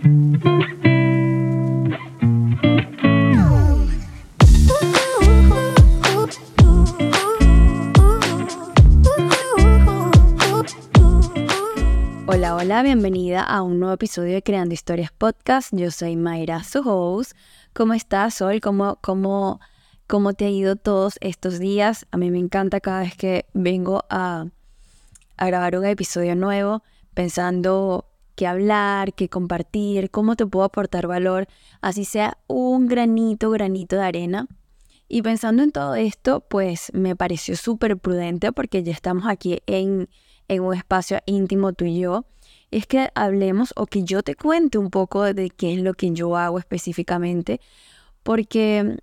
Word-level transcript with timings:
Hola, 0.00 0.14
hola, 12.54 12.82
bienvenida 12.84 13.42
a 13.42 13.62
un 13.62 13.80
nuevo 13.80 13.94
episodio 13.94 14.34
de 14.34 14.42
Creando 14.42 14.72
Historias 14.72 15.10
Podcast. 15.10 15.70
Yo 15.72 15.90
soy 15.90 16.14
Mayra, 16.14 16.62
su. 16.62 17.34
¿Cómo 17.72 17.94
estás, 17.94 18.34
Sol? 18.34 18.60
¿Cómo, 18.60 18.98
cómo, 19.00 19.58
cómo 20.06 20.32
te 20.34 20.44
ha 20.44 20.50
ido 20.50 20.76
todos 20.76 21.18
estos 21.20 21.58
días? 21.58 22.06
A 22.12 22.18
mí 22.18 22.30
me 22.30 22.38
encanta 22.38 22.78
cada 22.78 23.00
vez 23.00 23.16
que 23.16 23.46
vengo 23.52 24.04
a, 24.10 24.46
a 25.36 25.46
grabar 25.48 25.76
un 25.76 25.86
episodio 25.86 26.36
nuevo, 26.36 26.84
pensando 27.14 28.07
qué 28.38 28.46
hablar, 28.46 29.12
qué 29.12 29.28
compartir, 29.28 30.10
cómo 30.10 30.36
te 30.36 30.46
puedo 30.46 30.64
aportar 30.64 31.08
valor, 31.08 31.48
así 31.80 32.04
sea 32.04 32.38
un 32.46 32.86
granito, 32.86 33.50
granito 33.50 33.96
de 33.96 34.02
arena. 34.02 34.46
Y 35.08 35.22
pensando 35.22 35.62
en 35.62 35.72
todo 35.72 35.94
esto, 35.96 36.40
pues 36.40 36.92
me 36.94 37.16
pareció 37.16 37.56
súper 37.56 37.98
prudente 37.98 38.52
porque 38.52 38.82
ya 38.82 38.92
estamos 38.92 39.26
aquí 39.26 39.58
en 39.66 40.08
en 40.48 40.62
un 40.62 40.74
espacio 40.74 41.18
íntimo 41.26 41.72
tú 41.72 41.84
y 41.84 42.00
yo, 42.00 42.24
es 42.70 42.86
que 42.86 43.10
hablemos 43.14 43.72
o 43.76 43.86
que 43.86 44.02
yo 44.02 44.22
te 44.22 44.34
cuente 44.34 44.78
un 44.78 44.90
poco 44.90 45.22
de 45.22 45.50
qué 45.50 45.74
es 45.74 45.80
lo 45.80 45.94
que 45.94 46.10
yo 46.10 46.36
hago 46.36 46.58
específicamente, 46.58 47.60
porque 48.22 48.98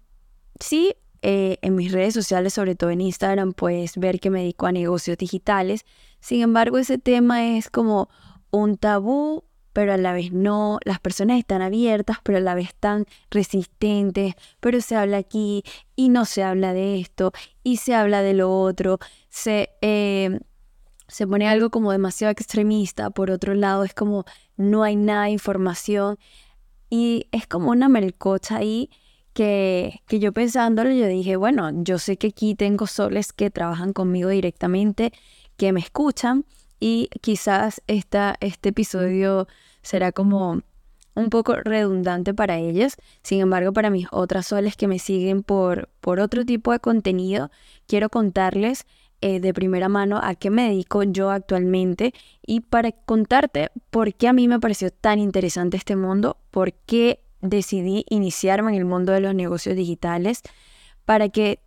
sí, 0.60 0.96
eh, 1.22 1.58
en 1.62 1.76
mis 1.76 1.92
redes 1.92 2.14
sociales, 2.14 2.54
sobre 2.54 2.76
todo 2.76 2.90
en 2.90 3.02
Instagram, 3.02 3.54
puedes 3.54 3.98
ver 3.98 4.20
que 4.20 4.30
me 4.30 4.42
dedico 4.42 4.68
a 4.68 4.72
negocios 4.72 5.18
digitales, 5.18 5.86
sin 6.20 6.42
embargo 6.42 6.78
ese 6.78 6.98
tema 6.98 7.56
es 7.56 7.70
como 7.70 8.10
un 8.56 8.78
tabú, 8.78 9.44
pero 9.74 9.94
a 9.94 9.98
la 9.98 10.14
vez 10.14 10.32
no, 10.32 10.80
las 10.86 11.00
personas 11.00 11.38
están 11.38 11.62
abiertas, 11.62 12.18
pero 12.24 12.38
a 12.38 12.42
la 12.42 12.56
vez 12.56 12.70
están 12.70 13.06
resistentes, 13.30 14.36
pero 14.62 14.80
se 14.80 14.96
habla 14.96 15.18
aquí 15.18 15.64
y 15.96 16.10
no 16.10 16.24
se 16.26 16.44
habla 16.44 16.74
de 16.74 17.00
esto 17.00 17.34
y 17.64 17.78
se 17.78 17.94
habla 17.94 18.22
de 18.22 18.34
lo 18.34 18.52
otro, 18.62 19.00
se... 19.30 19.70
Eh, 19.82 20.40
se 21.08 21.28
pone 21.28 21.48
algo 21.48 21.70
como 21.70 21.92
demasiado 21.92 22.32
extremista, 22.32 23.12
por 23.12 23.30
otro 23.30 23.54
lado 23.54 23.84
es 23.84 23.94
como 23.94 24.26
no 24.58 24.82
hay 24.82 24.96
nada 24.96 25.26
de 25.26 25.32
información 25.32 26.18
y 26.90 27.28
es 27.32 27.46
como 27.46 27.70
una 27.70 27.90
melcocha 27.90 28.58
ahí 28.58 28.90
que, 29.34 30.02
que 30.08 30.18
yo 30.18 30.34
pensándolo 30.34 30.90
yo 30.92 31.06
dije, 31.06 31.36
bueno, 31.36 31.70
yo 31.84 32.00
sé 32.00 32.18
que 32.18 32.28
aquí 32.30 32.56
tengo 32.56 32.88
soles 32.88 33.34
que 33.34 33.52
trabajan 33.52 33.94
conmigo 33.94 34.30
directamente, 34.30 35.14
que 35.58 35.74
me 35.74 35.80
escuchan 35.80 36.44
y 36.80 37.10
quizás 37.22 37.82
esta, 37.88 38.36
este 38.40 38.70
episodio 38.70 39.48
será 39.82 40.12
como 40.12 40.62
un 41.16 41.30
poco 41.30 41.56
redundante 41.56 42.34
para 42.34 42.58
ellas. 42.58 42.98
Sin 43.24 43.42
embargo, 43.42 43.74
para 43.74 43.90
mis 43.90 44.08
otras 44.12 44.48
soles 44.48 44.76
que 44.76 44.88
me 44.88 45.00
siguen 45.00 45.44
por, 45.44 45.90
por 46.02 46.20
otro 46.20 46.46
tipo 46.46 46.72
de 46.72 46.80
contenido, 46.80 47.50
quiero 47.88 48.10
contarles 48.10 48.86
eh, 49.22 49.40
de 49.40 49.54
primera 49.54 49.90
mano 49.90 50.20
a 50.22 50.36
qué 50.36 50.50
me 50.50 50.70
dedico 50.70 51.02
yo 51.04 51.32
actualmente 51.32 52.14
y 52.46 52.60
para 52.60 52.92
contarte 52.92 53.70
por 53.90 54.14
qué 54.14 54.28
a 54.28 54.34
mí 54.34 54.48
me 54.48 54.60
pareció 54.60 54.92
tan 54.92 55.20
interesante 55.20 55.78
este 55.78 55.96
mundo, 55.96 56.38
por 56.52 56.74
qué 56.74 57.22
decidí 57.42 58.06
iniciarme 58.10 58.72
en 58.72 58.78
el 58.78 58.86
mundo 58.86 59.14
de 59.14 59.22
los 59.22 59.34
negocios 59.34 59.76
digitales, 59.76 60.42
para 61.06 61.30
que 61.30 61.60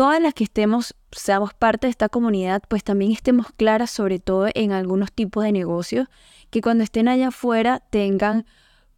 todas 0.00 0.22
las 0.22 0.32
que 0.32 0.44
estemos, 0.44 0.94
seamos 1.12 1.52
parte 1.52 1.86
de 1.86 1.90
esta 1.90 2.08
comunidad, 2.08 2.62
pues 2.68 2.82
también 2.82 3.12
estemos 3.12 3.48
claras 3.54 3.90
sobre 3.90 4.18
todo 4.18 4.48
en 4.54 4.72
algunos 4.72 5.12
tipos 5.12 5.44
de 5.44 5.52
negocios, 5.52 6.08
que 6.48 6.62
cuando 6.62 6.84
estén 6.84 7.06
allá 7.06 7.28
afuera 7.28 7.80
tengan 7.90 8.46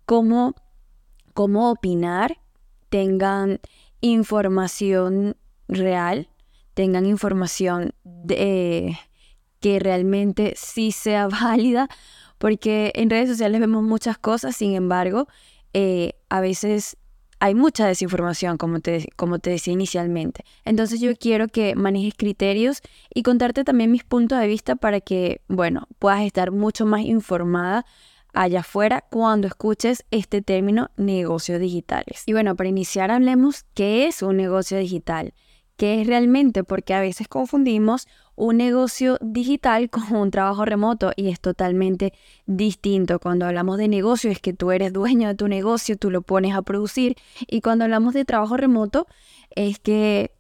cómo, 0.07 0.55
cómo 1.35 1.71
opinar, 1.71 2.39
tengan 2.89 3.59
información 4.01 5.37
real 5.67 6.29
tengan 6.75 7.07
información 7.07 7.95
de, 8.05 8.97
que 9.61 9.79
realmente 9.79 10.55
sí 10.57 10.93
sea 10.93 11.29
válida, 11.43 11.89
porque 12.39 12.93
en 12.95 13.11
redes 13.11 13.29
sociales 13.29 13.61
vemos 13.61 13.83
muchas 13.83 14.19
cosas, 14.19 14.57
sin 14.57 14.75
embargo, 14.75 15.29
eh, 15.75 16.15
a 16.29 16.41
veces 16.41 16.97
hay 17.43 17.57
mucha 17.57 17.89
desinformación, 17.89 18.57
como 18.57 18.79
te, 18.79 19.09
como 19.17 19.41
te 19.41 19.51
decía 19.51 19.73
inicialmente. 19.73 20.45
Entonces 20.65 21.01
yo 21.01 21.17
quiero 21.17 21.49
que 21.49 21.75
manejes 21.75 22.15
criterios 22.17 22.83
y 23.13 23.25
contarte 23.25 23.65
también 23.65 23.91
mis 23.91 24.05
puntos 24.05 24.39
de 24.39 24.47
vista 24.47 24.77
para 24.77 25.01
que, 25.01 25.41
bueno, 25.49 25.89
puedas 25.99 26.21
estar 26.21 26.53
mucho 26.53 26.87
más 26.87 27.01
informada 27.01 27.85
allá 28.33 28.61
afuera 28.61 29.05
cuando 29.11 29.49
escuches 29.49 30.05
este 30.13 30.41
término 30.41 30.93
negocios 30.97 31.59
digitales. 31.59 32.23
Y 32.27 32.33
bueno, 32.33 32.55
para 32.55 32.69
iniciar 32.69 33.11
hablemos 33.11 33.65
qué 33.75 34.07
es 34.07 34.23
un 34.23 34.37
negocio 34.37 34.79
digital 34.79 35.35
qué 35.83 36.01
es 36.01 36.07
realmente, 36.07 36.63
porque 36.63 36.95
a 36.95 37.01
veces 37.01 37.27
confundimos 37.27 38.07
un 38.37 38.57
negocio 38.57 39.19
digital 39.21 39.91
con 39.91 40.15
un 40.15 40.31
trabajo 40.31 40.65
remoto 40.65 41.13
y 41.17 41.29
es 41.29 41.41
totalmente 41.41 42.13
distinto. 42.47 43.19
Cuando 43.19 43.47
hablamos 43.47 43.79
de 43.79 43.89
negocio 43.89 44.31
es 44.31 44.41
que 44.41 44.53
tú 44.53 44.71
eres 44.71 44.93
dueño 44.93 45.29
de 45.29 45.35
tu 45.35 45.49
negocio, 45.49 45.97
tú 45.97 46.11
lo 46.11 46.23
pones 46.23 46.55
a 46.55 46.63
producir 46.63 47.17
y 47.47 47.61
cuando 47.61 47.85
hablamos 47.85 48.15
de 48.15 48.25
trabajo 48.25 48.57
remoto 48.57 49.07
es 49.55 49.79
que 49.79 50.33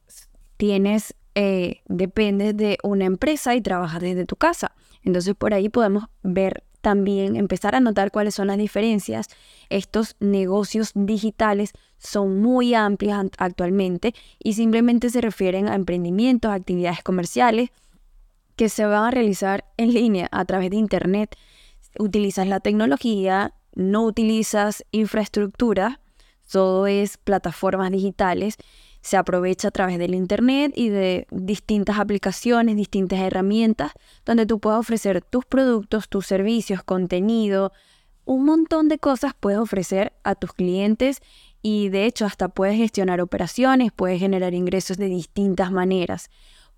tienes, 0.56 1.14
eh, 1.34 1.80
dependes 1.86 2.56
de 2.56 2.78
una 2.82 3.04
empresa 3.04 3.54
y 3.54 3.60
trabajas 3.60 4.00
desde 4.00 4.26
tu 4.26 4.36
casa. 4.36 4.72
Entonces 5.02 5.34
por 5.34 5.54
ahí 5.54 5.68
podemos 5.68 6.04
ver 6.22 6.64
también 6.80 7.36
empezar 7.36 7.74
a 7.74 7.80
notar 7.80 8.10
cuáles 8.10 8.34
son 8.34 8.48
las 8.48 8.58
diferencias. 8.58 9.28
Estos 9.70 10.16
negocios 10.18 10.90
digitales 10.94 11.72
son 11.98 12.40
muy 12.42 12.74
amplios 12.74 13.16
actualmente 13.38 14.14
y 14.42 14.54
simplemente 14.54 15.08
se 15.08 15.20
refieren 15.20 15.68
a 15.68 15.76
emprendimientos, 15.76 16.50
actividades 16.50 17.02
comerciales 17.02 17.70
que 18.56 18.68
se 18.68 18.84
van 18.84 19.04
a 19.04 19.10
realizar 19.10 19.64
en 19.76 19.92
línea 19.92 20.28
a 20.30 20.44
través 20.44 20.70
de 20.70 20.76
Internet. 20.76 21.36
Utilizas 21.98 22.46
la 22.46 22.60
tecnología, 22.60 23.54
no 23.74 24.04
utilizas 24.04 24.84
infraestructura, 24.90 26.00
todo 26.50 26.86
es 26.86 27.16
plataformas 27.16 27.90
digitales 27.90 28.58
se 29.02 29.16
aprovecha 29.16 29.68
a 29.68 29.70
través 29.72 29.98
del 29.98 30.14
Internet 30.14 30.72
y 30.76 30.88
de 30.88 31.26
distintas 31.30 31.98
aplicaciones, 31.98 32.76
distintas 32.76 33.18
herramientas, 33.18 33.92
donde 34.24 34.46
tú 34.46 34.60
puedes 34.60 34.78
ofrecer 34.78 35.22
tus 35.22 35.44
productos, 35.44 36.08
tus 36.08 36.26
servicios, 36.26 36.84
contenido, 36.84 37.72
un 38.24 38.44
montón 38.44 38.88
de 38.88 38.98
cosas 38.98 39.34
puedes 39.38 39.58
ofrecer 39.58 40.12
a 40.22 40.36
tus 40.36 40.52
clientes 40.52 41.20
y 41.60 41.88
de 41.88 42.06
hecho 42.06 42.24
hasta 42.24 42.48
puedes 42.48 42.76
gestionar 42.76 43.20
operaciones, 43.20 43.90
puedes 43.90 44.20
generar 44.20 44.54
ingresos 44.54 44.96
de 44.96 45.06
distintas 45.06 45.72
maneras. 45.72 46.30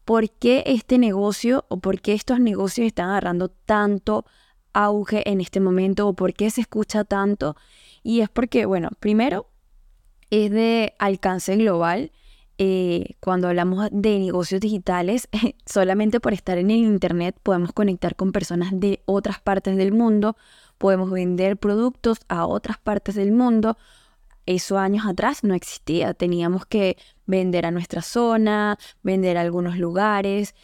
¿Por 0.04 0.30
qué 0.30 0.64
este 0.66 0.98
negocio 0.98 1.64
o 1.68 1.78
por 1.78 2.00
qué 2.00 2.12
estos 2.12 2.40
negocios 2.40 2.86
están 2.86 3.10
agarrando 3.10 3.48
tanto 3.48 4.26
auge 4.72 5.28
en 5.30 5.40
este 5.40 5.60
momento 5.60 6.08
o 6.08 6.14
por 6.14 6.34
qué 6.34 6.50
se 6.50 6.60
escucha 6.60 7.04
tanto? 7.04 7.56
Y 8.02 8.20
es 8.20 8.28
porque, 8.28 8.66
bueno, 8.66 8.90
primero 9.00 9.46
es 10.30 10.50
de 10.50 10.94
alcance 10.98 11.56
global. 11.56 12.12
Eh, 12.56 13.16
cuando 13.18 13.48
hablamos 13.48 13.88
de 13.90 14.18
negocios 14.18 14.60
digitales, 14.60 15.28
solamente 15.66 16.20
por 16.20 16.34
estar 16.34 16.58
en 16.58 16.70
el 16.70 16.78
Internet 16.78 17.36
podemos 17.42 17.72
conectar 17.72 18.14
con 18.14 18.30
personas 18.30 18.70
de 18.72 19.02
otras 19.06 19.40
partes 19.40 19.76
del 19.76 19.92
mundo, 19.92 20.36
podemos 20.78 21.10
vender 21.10 21.56
productos 21.56 22.18
a 22.28 22.46
otras 22.46 22.78
partes 22.78 23.14
del 23.14 23.32
mundo. 23.32 23.76
Eso 24.46 24.78
años 24.78 25.06
atrás 25.06 25.44
no 25.44 25.54
existía, 25.54 26.14
teníamos 26.14 26.66
que 26.66 26.96
vender 27.26 27.66
a 27.66 27.70
nuestra 27.70 28.02
zona, 28.02 28.78
vender 29.02 29.36
a 29.36 29.40
algunos 29.40 29.78
lugares. 29.78 30.54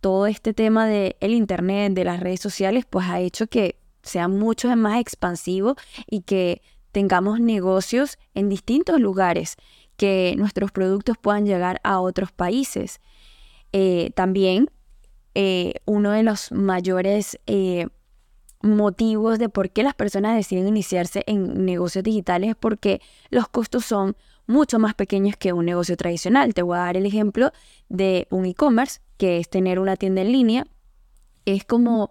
Todo 0.00 0.26
este 0.26 0.54
tema 0.54 0.86
del 0.86 1.16
el 1.20 1.32
Internet, 1.32 1.94
de 1.94 2.04
las 2.04 2.20
redes 2.20 2.40
sociales, 2.40 2.84
pues 2.88 3.06
ha 3.08 3.20
hecho 3.20 3.46
que 3.46 3.78
sea 4.02 4.28
mucho 4.28 4.74
más 4.76 5.00
expansivo 5.00 5.76
y 6.06 6.22
que 6.22 6.62
tengamos 6.92 7.40
negocios 7.40 8.18
en 8.34 8.48
distintos 8.48 9.00
lugares, 9.00 9.56
que 9.96 10.34
nuestros 10.36 10.72
productos 10.72 11.16
puedan 11.18 11.46
llegar 11.46 11.80
a 11.84 12.00
otros 12.00 12.32
países. 12.32 13.00
Eh, 13.72 14.10
también 14.14 14.70
eh, 15.34 15.74
uno 15.84 16.10
de 16.10 16.22
los 16.22 16.50
mayores 16.50 17.38
eh, 17.46 17.86
motivos 18.62 19.38
de 19.38 19.48
por 19.48 19.70
qué 19.70 19.82
las 19.82 19.94
personas 19.94 20.36
deciden 20.36 20.68
iniciarse 20.68 21.22
en 21.26 21.64
negocios 21.64 22.04
digitales 22.04 22.50
es 22.50 22.56
porque 22.56 23.00
los 23.30 23.48
costos 23.48 23.84
son 23.84 24.16
mucho 24.46 24.78
más 24.78 24.94
pequeños 24.94 25.36
que 25.36 25.52
un 25.52 25.64
negocio 25.64 25.96
tradicional. 25.96 26.54
Te 26.54 26.62
voy 26.62 26.76
a 26.76 26.80
dar 26.80 26.96
el 26.96 27.06
ejemplo 27.06 27.52
de 27.88 28.26
un 28.30 28.44
e-commerce, 28.44 29.00
que 29.16 29.38
es 29.38 29.48
tener 29.48 29.78
una 29.78 29.96
tienda 29.96 30.22
en 30.22 30.32
línea. 30.32 30.66
Es 31.44 31.64
como 31.64 32.10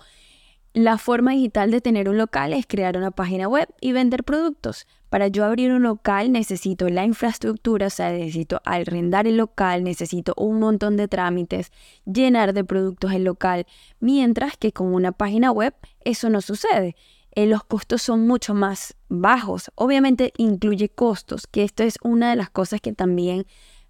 la 0.73 0.97
forma 0.97 1.31
digital 1.31 1.71
de 1.71 1.81
tener 1.81 2.09
un 2.09 2.17
local 2.17 2.53
es 2.53 2.65
crear 2.65 2.97
una 2.97 3.11
página 3.11 3.47
web 3.47 3.67
y 3.81 3.91
vender 3.91 4.23
productos. 4.23 4.87
Para 5.09 5.27
yo 5.27 5.43
abrir 5.43 5.71
un 5.71 5.83
local 5.83 6.31
necesito 6.31 6.87
la 6.87 7.03
infraestructura, 7.03 7.87
o 7.87 7.89
sea, 7.89 8.11
necesito 8.11 8.61
arrendar 8.63 9.27
el 9.27 9.37
local, 9.37 9.83
necesito 9.83 10.33
un 10.37 10.59
montón 10.59 10.97
de 10.97 11.07
trámites, 11.07 11.71
llenar 12.05 12.53
de 12.53 12.63
productos 12.63 13.13
el 13.13 13.23
local, 13.23 13.65
mientras 13.99 14.55
que 14.57 14.71
con 14.71 14.93
una 14.93 15.11
página 15.11 15.51
web 15.51 15.73
eso 16.01 16.29
no 16.29 16.41
sucede. 16.41 16.95
eh, 17.35 17.45
los 17.45 17.63
costos 17.63 18.01
son 18.01 18.27
mucho 18.27 18.53
más 18.53 18.95
bajos. 19.07 19.71
Obviamente 19.75 20.33
incluye 20.37 20.89
costos, 20.89 21.47
que 21.47 21.63
esto 21.63 21.83
es 21.83 21.97
una 22.03 22.29
de 22.31 22.35
las 22.35 22.49
cosas 22.49 22.81
que 22.81 22.93
también 22.93 23.45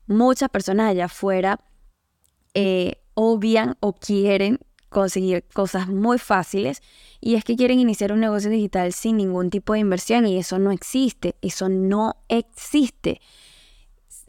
muchas 0.07 0.50
personas 0.50 0.89
allá 0.89 1.06
afuera 1.06 1.60
eh, 2.54 3.01
obvian 3.13 3.75
o 3.80 3.94
quieren 3.94 4.60
conseguir 4.89 5.44
cosas 5.53 5.88
muy 5.88 6.18
fáciles 6.18 6.81
y 7.21 7.36
es 7.36 7.44
que 7.44 7.56
quieren 7.56 7.80
iniciar 7.80 8.12
un 8.12 8.19
negocio 8.19 8.50
digital 8.50 8.91
sin 8.94 9.18
ningún 9.18 9.50
tipo 9.50 9.74
de 9.74 9.80
inversión 9.80 10.25
y 10.25 10.38
eso 10.38 10.59
no 10.59 10.71
existe, 10.71 11.36
eso 11.41 11.69
no 11.69 12.15
existe. 12.27 13.21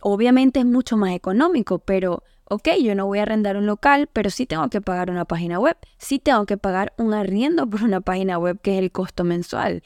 Obviamente 0.02 0.60
es 0.60 0.66
mucho 0.66 0.96
más 0.96 1.12
económico, 1.12 1.78
pero 1.78 2.22
ok, 2.44 2.68
yo 2.82 2.94
no 2.94 3.06
voy 3.06 3.20
a 3.20 3.22
arrendar 3.22 3.56
un 3.56 3.66
local, 3.66 4.08
pero 4.12 4.28
sí 4.30 4.46
tengo 4.46 4.68
que 4.68 4.80
pagar 4.80 5.10
una 5.10 5.24
página 5.24 5.58
web, 5.58 5.76
sí 5.98 6.18
tengo 6.18 6.46
que 6.46 6.56
pagar 6.56 6.92
un 6.98 7.14
arriendo 7.14 7.68
por 7.68 7.82
una 7.82 8.00
página 8.00 8.38
web 8.38 8.60
que 8.60 8.72
es 8.76 8.78
el 8.82 8.90
costo 8.90 9.24
mensual. 9.24 9.82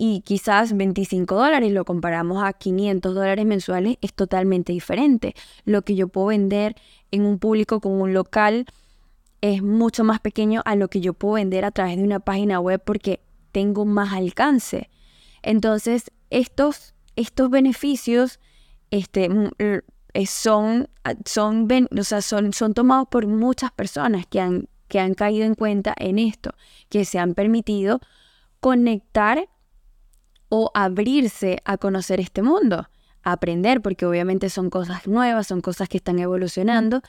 Y 0.00 0.20
quizás 0.20 0.76
25 0.76 1.34
dólares 1.34 1.72
lo 1.72 1.84
comparamos 1.84 2.44
a 2.44 2.52
500 2.52 3.14
dólares 3.16 3.44
mensuales 3.44 3.96
es 4.00 4.14
totalmente 4.14 4.72
diferente. 4.72 5.34
Lo 5.64 5.82
que 5.82 5.96
yo 5.96 6.06
puedo 6.06 6.28
vender 6.28 6.76
en 7.10 7.24
un 7.24 7.40
público 7.40 7.80
con 7.80 7.92
un 8.00 8.12
local 8.12 8.66
es 9.40 9.62
mucho 9.62 10.04
más 10.04 10.20
pequeño 10.20 10.62
a 10.64 10.74
lo 10.74 10.88
que 10.88 11.00
yo 11.00 11.14
puedo 11.14 11.34
vender 11.34 11.64
a 11.64 11.70
través 11.70 11.96
de 11.96 12.02
una 12.02 12.20
página 12.20 12.60
web 12.60 12.82
porque 12.84 13.20
tengo 13.52 13.84
más 13.84 14.12
alcance. 14.12 14.90
Entonces, 15.42 16.10
estos, 16.30 16.94
estos 17.16 17.50
beneficios 17.50 18.40
este, 18.90 19.28
eh, 19.58 20.26
son, 20.26 20.88
ah, 21.04 21.14
son, 21.24 21.68
son, 22.52 22.74
tomados 22.74 23.08
por 23.08 23.26
muchas 23.26 23.70
personas 23.72 24.26
que 24.26 24.40
han, 24.40 24.68
que 24.88 25.00
han 25.00 25.14
caído 25.14 25.44
en 25.44 25.54
cuenta 25.54 25.94
en 25.98 26.18
esto, 26.18 26.54
que 26.88 27.04
se 27.04 27.18
han 27.18 27.34
permitido 27.34 28.00
conectar 28.60 29.48
o 30.48 30.70
abrirse 30.74 31.60
a 31.64 31.76
conocer 31.76 32.20
este 32.20 32.42
mundo, 32.42 32.88
aprender, 33.22 33.82
porque 33.82 34.06
obviamente 34.06 34.48
son 34.48 34.70
cosas 34.70 35.06
nuevas, 35.06 35.46
son 35.46 35.60
cosas 35.60 35.88
que 35.88 35.98
están 35.98 36.18
evolucionando, 36.18 37.02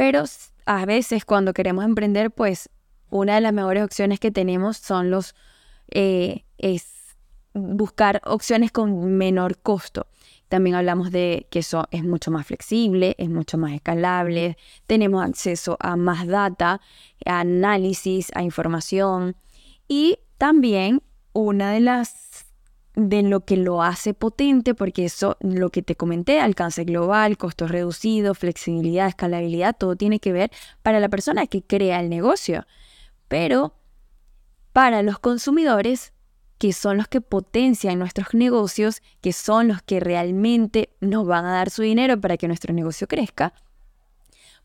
pero 0.00 0.24
a 0.64 0.86
veces 0.86 1.26
cuando 1.26 1.52
queremos 1.52 1.84
emprender, 1.84 2.30
pues 2.30 2.70
una 3.10 3.34
de 3.34 3.42
las 3.42 3.52
mejores 3.52 3.84
opciones 3.84 4.18
que 4.18 4.30
tenemos 4.30 4.78
son 4.78 5.10
los, 5.10 5.34
eh, 5.90 6.46
es 6.56 7.18
buscar 7.52 8.22
opciones 8.24 8.72
con 8.72 9.18
menor 9.18 9.58
costo. 9.58 10.06
También 10.48 10.76
hablamos 10.76 11.10
de 11.10 11.46
que 11.50 11.58
eso 11.58 11.86
es 11.90 12.02
mucho 12.02 12.30
más 12.30 12.46
flexible, 12.46 13.14
es 13.18 13.28
mucho 13.28 13.58
más 13.58 13.72
escalable, 13.72 14.56
tenemos 14.86 15.22
acceso 15.22 15.76
a 15.80 15.96
más 15.96 16.26
data, 16.26 16.80
análisis, 17.26 18.30
a 18.34 18.42
información 18.42 19.36
y 19.86 20.18
también 20.38 21.02
una 21.34 21.72
de 21.72 21.80
las 21.80 22.46
de 22.94 23.22
lo 23.22 23.44
que 23.44 23.56
lo 23.56 23.82
hace 23.82 24.14
potente, 24.14 24.74
porque 24.74 25.04
eso, 25.04 25.36
lo 25.40 25.70
que 25.70 25.82
te 25.82 25.96
comenté, 25.96 26.40
alcance 26.40 26.84
global, 26.84 27.38
costos 27.38 27.70
reducidos, 27.70 28.38
flexibilidad, 28.38 29.06
escalabilidad, 29.06 29.76
todo 29.76 29.96
tiene 29.96 30.18
que 30.18 30.32
ver 30.32 30.50
para 30.82 31.00
la 31.00 31.08
persona 31.08 31.46
que 31.46 31.62
crea 31.62 32.00
el 32.00 32.08
negocio. 32.08 32.66
Pero 33.28 33.74
para 34.72 35.02
los 35.02 35.18
consumidores 35.18 36.12
que 36.58 36.74
son 36.74 36.98
los 36.98 37.08
que 37.08 37.22
potencian 37.22 37.98
nuestros 37.98 38.34
negocios, 38.34 39.00
que 39.22 39.32
son 39.32 39.68
los 39.68 39.80
que 39.80 39.98
realmente 39.98 40.90
nos 41.00 41.26
van 41.26 41.46
a 41.46 41.52
dar 41.52 41.70
su 41.70 41.80
dinero 41.80 42.20
para 42.20 42.36
que 42.36 42.48
nuestro 42.48 42.74
negocio 42.74 43.06
crezca, 43.06 43.54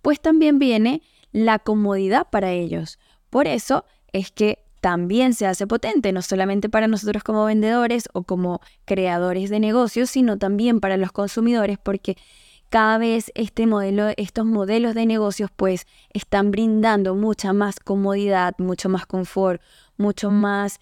pues 0.01 0.19
también 0.19 0.60
viene 0.60 1.01
la 1.31 1.57
comodidad 1.57 2.28
para 2.30 2.51
ellos. 2.51 3.00
Por 3.30 3.48
eso 3.48 3.86
es 4.12 4.30
que 4.31 4.64
también 4.85 5.33
se 5.33 5.47
hace 5.47 5.65
potente, 5.65 6.11
no 6.11 6.21
solamente 6.21 6.69
para 6.69 6.87
nosotros 6.87 7.23
como 7.23 7.45
vendedores 7.45 8.07
o 8.13 8.21
como 8.21 8.61
creadores 8.85 9.49
de 9.49 9.59
negocios, 9.59 10.11
sino 10.11 10.37
también 10.37 10.79
para 10.79 10.95
los 10.95 11.11
consumidores, 11.11 11.79
porque 11.81 12.17
cada 12.69 12.99
vez 12.99 13.31
este 13.33 13.65
modelo, 13.65 14.09
estos 14.15 14.45
modelos 14.45 14.93
de 14.93 15.07
negocios 15.07 15.49
pues 15.55 15.87
están 16.13 16.51
brindando 16.51 17.15
mucha 17.15 17.51
más 17.51 17.79
comodidad, 17.79 18.53
mucho 18.59 18.87
más 18.87 19.07
confort, 19.07 19.59
mucho 19.97 20.29
más 20.29 20.79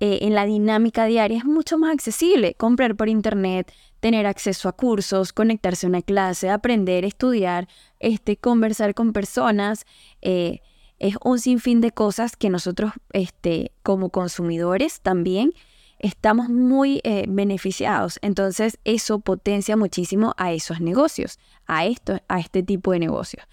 eh, 0.00 0.18
en 0.20 0.34
la 0.34 0.44
dinámica 0.44 1.06
diaria 1.06 1.38
es 1.38 1.46
mucho 1.46 1.78
más 1.78 1.94
accesible. 1.94 2.56
Comprar 2.58 2.94
por 2.94 3.08
internet, 3.08 3.72
tener 4.00 4.26
acceso 4.26 4.68
a 4.68 4.72
cursos, 4.72 5.32
conectarse 5.32 5.86
a 5.86 5.88
una 5.88 6.02
clase, 6.02 6.50
aprender, 6.50 7.06
estudiar, 7.06 7.68
este, 8.00 8.36
conversar 8.36 8.92
con 8.92 9.14
personas. 9.14 9.86
Eh, 10.20 10.60
es 10.98 11.16
un 11.22 11.38
sinfín 11.38 11.80
de 11.80 11.92
cosas 11.92 12.36
que 12.36 12.50
nosotros 12.50 12.92
este, 13.12 13.72
como 13.82 14.10
consumidores 14.10 15.00
también 15.00 15.52
estamos 15.98 16.48
muy 16.48 17.00
eh, 17.04 17.24
beneficiados. 17.28 18.18
Entonces 18.22 18.78
eso 18.84 19.18
potencia 19.20 19.76
muchísimo 19.76 20.34
a 20.36 20.52
esos 20.52 20.80
negocios, 20.80 21.38
a, 21.66 21.86
esto, 21.86 22.20
a 22.28 22.40
este 22.40 22.62
tipo 22.62 22.92
de 22.92 22.98
negocios. 22.98 23.46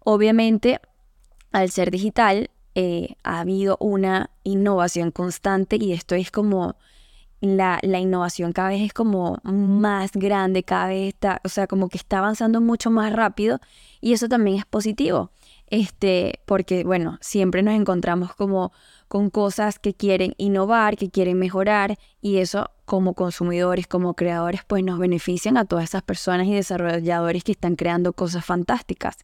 Obviamente, 0.00 0.80
al 1.52 1.70
ser 1.70 1.90
digital, 1.90 2.50
eh, 2.74 3.16
ha 3.24 3.40
habido 3.40 3.76
una 3.80 4.30
innovación 4.44 5.10
constante 5.10 5.76
y 5.76 5.92
esto 5.92 6.14
es 6.14 6.30
como 6.30 6.76
la, 7.40 7.78
la, 7.82 7.98
innovación 7.98 8.52
cada 8.52 8.70
vez 8.70 8.82
es 8.82 8.92
como 8.92 9.38
más 9.44 10.12
grande, 10.12 10.62
cada 10.62 10.88
vez 10.88 11.08
está, 11.08 11.40
o 11.44 11.48
sea, 11.48 11.66
como 11.66 11.88
que 11.88 11.98
está 11.98 12.18
avanzando 12.18 12.60
mucho 12.60 12.90
más 12.90 13.12
rápido 13.12 13.60
y 14.00 14.12
eso 14.12 14.28
también 14.28 14.58
es 14.58 14.64
positivo, 14.64 15.30
este, 15.70 16.40
porque 16.46 16.84
bueno, 16.84 17.18
siempre 17.20 17.62
nos 17.62 17.74
encontramos 17.74 18.34
como 18.34 18.72
con 19.06 19.30
cosas 19.30 19.78
que 19.78 19.94
quieren 19.94 20.34
innovar, 20.38 20.96
que 20.96 21.10
quieren 21.10 21.38
mejorar 21.38 21.98
y 22.20 22.38
eso 22.38 22.70
como 22.84 23.14
consumidores, 23.14 23.86
como 23.86 24.14
creadores, 24.14 24.62
pues 24.66 24.82
nos 24.82 24.98
benefician 24.98 25.56
a 25.56 25.64
todas 25.64 25.84
esas 25.84 26.02
personas 26.02 26.46
y 26.46 26.54
desarrolladores 26.54 27.44
que 27.44 27.52
están 27.52 27.76
creando 27.76 28.12
cosas 28.12 28.44
fantásticas. 28.44 29.16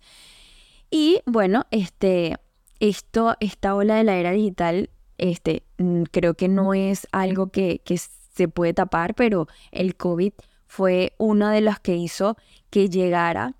Y 0.90 1.20
bueno, 1.26 1.66
este, 1.70 2.36
esto, 2.78 3.36
esta 3.40 3.74
ola 3.74 3.96
de 3.96 4.04
la 4.04 4.16
era 4.16 4.32
digital, 4.32 4.90
este, 5.18 5.64
mm, 5.78 6.04
creo 6.04 6.34
que 6.34 6.48
no 6.48 6.74
es 6.74 7.08
algo 7.12 7.48
que, 7.48 7.80
que 7.84 7.98
se 7.98 8.48
puede 8.48 8.74
tapar, 8.74 9.14
pero 9.14 9.48
el 9.72 9.96
COVID 9.96 10.32
fue 10.66 11.14
una 11.18 11.52
de 11.52 11.60
las 11.60 11.80
que 11.80 11.96
hizo 11.96 12.36
que 12.70 12.88
llegara 12.88 13.54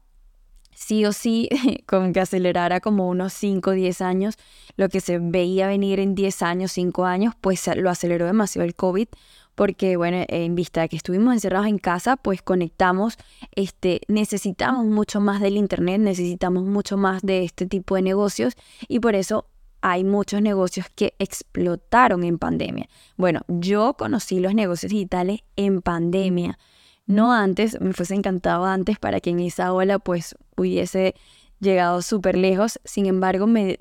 sí 0.74 1.04
o 1.04 1.12
sí, 1.12 1.48
como 1.86 2.12
que 2.12 2.20
acelerara 2.20 2.80
como 2.80 3.08
unos 3.08 3.32
5 3.32 3.70
o 3.70 3.72
10 3.72 4.00
años, 4.00 4.34
lo 4.76 4.88
que 4.88 5.00
se 5.00 5.18
veía 5.18 5.66
venir 5.66 6.00
en 6.00 6.14
10 6.14 6.42
años, 6.42 6.72
5 6.72 7.04
años, 7.04 7.34
pues 7.40 7.68
lo 7.76 7.90
aceleró 7.90 8.26
demasiado 8.26 8.66
el 8.66 8.74
COVID, 8.74 9.08
porque 9.54 9.96
bueno, 9.96 10.24
en 10.28 10.54
vista 10.54 10.82
de 10.82 10.88
que 10.88 10.96
estuvimos 10.96 11.32
encerrados 11.32 11.68
en 11.68 11.78
casa, 11.78 12.16
pues 12.16 12.42
conectamos, 12.42 13.16
este, 13.52 14.00
necesitamos 14.08 14.84
mucho 14.84 15.20
más 15.20 15.40
del 15.40 15.56
Internet, 15.56 16.00
necesitamos 16.00 16.64
mucho 16.64 16.96
más 16.96 17.22
de 17.22 17.44
este 17.44 17.66
tipo 17.66 17.94
de 17.94 18.02
negocios 18.02 18.54
y 18.88 19.00
por 19.00 19.14
eso 19.14 19.46
hay 19.80 20.02
muchos 20.02 20.40
negocios 20.40 20.86
que 20.94 21.14
explotaron 21.18 22.24
en 22.24 22.38
pandemia. 22.38 22.88
Bueno, 23.16 23.42
yo 23.48 23.94
conocí 23.98 24.40
los 24.40 24.54
negocios 24.54 24.90
digitales 24.90 25.40
en 25.56 25.82
pandemia, 25.82 26.58
no 27.06 27.34
antes, 27.34 27.78
me 27.82 27.92
fuese 27.92 28.14
encantado 28.14 28.64
antes 28.64 28.98
para 28.98 29.20
que 29.20 29.28
en 29.28 29.40
esa 29.40 29.74
ola 29.74 29.98
pues 29.98 30.34
hubiese 30.56 31.14
llegado 31.60 32.02
súper 32.02 32.36
lejos, 32.36 32.80
sin 32.84 33.06
embargo, 33.06 33.46
me, 33.46 33.76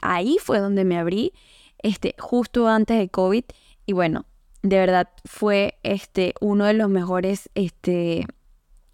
ahí 0.00 0.38
fue 0.40 0.58
donde 0.58 0.84
me 0.84 0.98
abrí, 0.98 1.32
este, 1.78 2.14
justo 2.18 2.68
antes 2.68 2.98
de 2.98 3.08
COVID 3.08 3.44
y 3.86 3.92
bueno, 3.92 4.26
de 4.62 4.78
verdad 4.78 5.08
fue 5.24 5.78
este, 5.82 6.34
uno 6.40 6.64
de 6.64 6.74
los 6.74 6.88
mejores 6.88 7.48
este, 7.54 8.26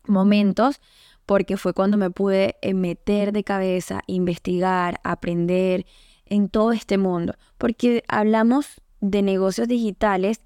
momentos 0.07 0.81
porque 1.26 1.57
fue 1.57 1.73
cuando 1.73 1.97
me 1.97 2.11
pude 2.11 2.57
eh, 2.62 2.75
meter 2.75 3.33
de 3.33 3.45
cabeza, 3.45 4.02
investigar, 4.07 5.00
aprender 5.04 5.87
en 6.26 6.49
todo 6.49 6.73
este 6.73 6.99
mundo. 6.99 7.35
Porque 7.59 8.02
hablamos 8.09 8.81
de 9.00 9.23
negocios 9.23 9.69
digitales 9.69 10.40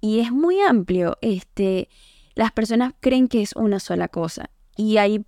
y 0.00 0.20
es 0.20 0.32
muy 0.32 0.60
amplio. 0.60 1.18
Este, 1.20 1.88
las 2.34 2.52
personas 2.52 2.94
creen 3.00 3.28
que 3.28 3.42
es 3.42 3.54
una 3.56 3.80
sola 3.80 4.08
cosa 4.08 4.50
y 4.76 4.96
ahí 4.96 5.18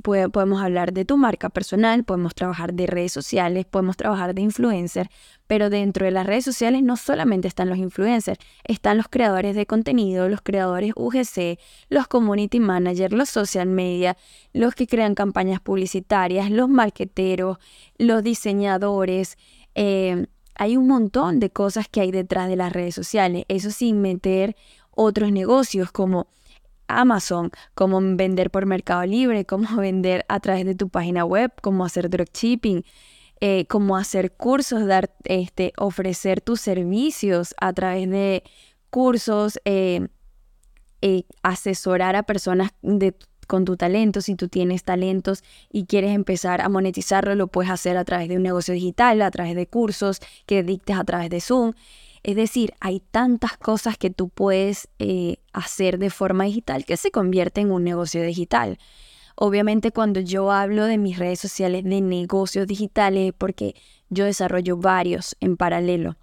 podemos 0.00 0.62
hablar 0.62 0.92
de 0.92 1.04
tu 1.04 1.16
marca 1.16 1.50
personal, 1.50 2.04
podemos 2.04 2.34
trabajar 2.34 2.72
de 2.72 2.86
redes 2.86 3.12
sociales, 3.12 3.66
podemos 3.66 3.96
trabajar 3.96 4.34
de 4.34 4.42
influencer, 4.42 5.10
pero 5.46 5.68
dentro 5.68 6.06
de 6.06 6.12
las 6.12 6.26
redes 6.26 6.44
sociales 6.44 6.82
no 6.82 6.96
solamente 6.96 7.46
están 7.46 7.68
los 7.68 7.78
influencers, 7.78 8.38
están 8.64 8.96
los 8.96 9.08
creadores 9.08 9.54
de 9.54 9.66
contenido, 9.66 10.28
los 10.28 10.40
creadores 10.40 10.92
UGC, 10.96 11.58
los 11.90 12.08
community 12.08 12.58
managers, 12.58 13.12
los 13.12 13.28
social 13.28 13.68
media, 13.68 14.16
los 14.52 14.74
que 14.74 14.86
crean 14.86 15.14
campañas 15.14 15.60
publicitarias, 15.60 16.50
los 16.50 16.68
marqueteros, 16.68 17.58
los 17.98 18.22
diseñadores. 18.22 19.36
Eh, 19.74 20.26
hay 20.54 20.76
un 20.76 20.86
montón 20.86 21.38
de 21.38 21.50
cosas 21.50 21.88
que 21.88 22.00
hay 22.00 22.10
detrás 22.10 22.48
de 22.48 22.56
las 22.56 22.72
redes 22.72 22.94
sociales, 22.94 23.44
eso 23.48 23.70
sin 23.70 24.00
meter 24.00 24.56
otros 24.90 25.32
negocios 25.32 25.92
como 25.92 26.28
Amazon, 27.00 27.50
cómo 27.74 28.00
vender 28.00 28.50
por 28.50 28.66
Mercado 28.66 29.04
Libre, 29.04 29.44
cómo 29.44 29.76
vender 29.80 30.24
a 30.28 30.40
través 30.40 30.64
de 30.64 30.74
tu 30.74 30.88
página 30.88 31.24
web, 31.24 31.52
cómo 31.62 31.84
hacer 31.84 32.10
dropshipping. 32.10 32.84
eh, 33.40 33.66
como 33.66 33.96
hacer 33.96 34.32
cursos, 34.32 34.86
dar, 34.86 35.12
este, 35.24 35.72
ofrecer 35.76 36.40
tus 36.40 36.60
servicios 36.60 37.54
a 37.60 37.72
través 37.72 38.08
de 38.08 38.44
cursos, 38.88 39.58
eh, 39.64 40.06
eh, 41.00 41.24
asesorar 41.42 42.14
a 42.14 42.22
personas 42.22 42.70
con 43.48 43.64
tu 43.64 43.76
talento. 43.76 44.20
Si 44.20 44.36
tú 44.36 44.48
tienes 44.48 44.84
talentos 44.84 45.42
y 45.72 45.86
quieres 45.86 46.14
empezar 46.14 46.60
a 46.60 46.68
monetizarlo, 46.68 47.34
lo 47.34 47.48
puedes 47.48 47.72
hacer 47.72 47.96
a 47.96 48.04
través 48.04 48.28
de 48.28 48.36
un 48.36 48.44
negocio 48.44 48.74
digital, 48.74 49.20
a 49.22 49.30
través 49.32 49.56
de 49.56 49.66
cursos 49.66 50.20
que 50.46 50.62
dictes 50.62 50.96
a 50.96 51.02
través 51.02 51.28
de 51.28 51.40
Zoom. 51.40 51.72
Es 52.22 52.36
decir, 52.36 52.74
hay 52.80 53.00
tantas 53.00 53.56
cosas 53.56 53.98
que 53.98 54.10
tú 54.10 54.28
puedes 54.28 54.88
hacer 55.52 55.98
de 55.98 56.10
forma 56.10 56.44
digital 56.44 56.84
que 56.84 56.96
se 56.96 57.10
convierte 57.10 57.60
en 57.60 57.72
un 57.72 57.82
negocio 57.82 58.22
digital. 58.22 58.78
Obviamente 59.34 59.90
cuando 59.92 60.20
yo 60.20 60.52
hablo 60.52 60.84
de 60.84 60.98
mis 60.98 61.18
redes 61.18 61.40
sociales 61.40 61.84
de 61.84 62.00
negocios 62.00 62.66
digitales, 62.66 63.32
porque 63.36 63.74
yo 64.08 64.24
desarrollo 64.24 64.76
varios 64.76 65.36
en 65.40 65.56
paralelo. 65.56 66.16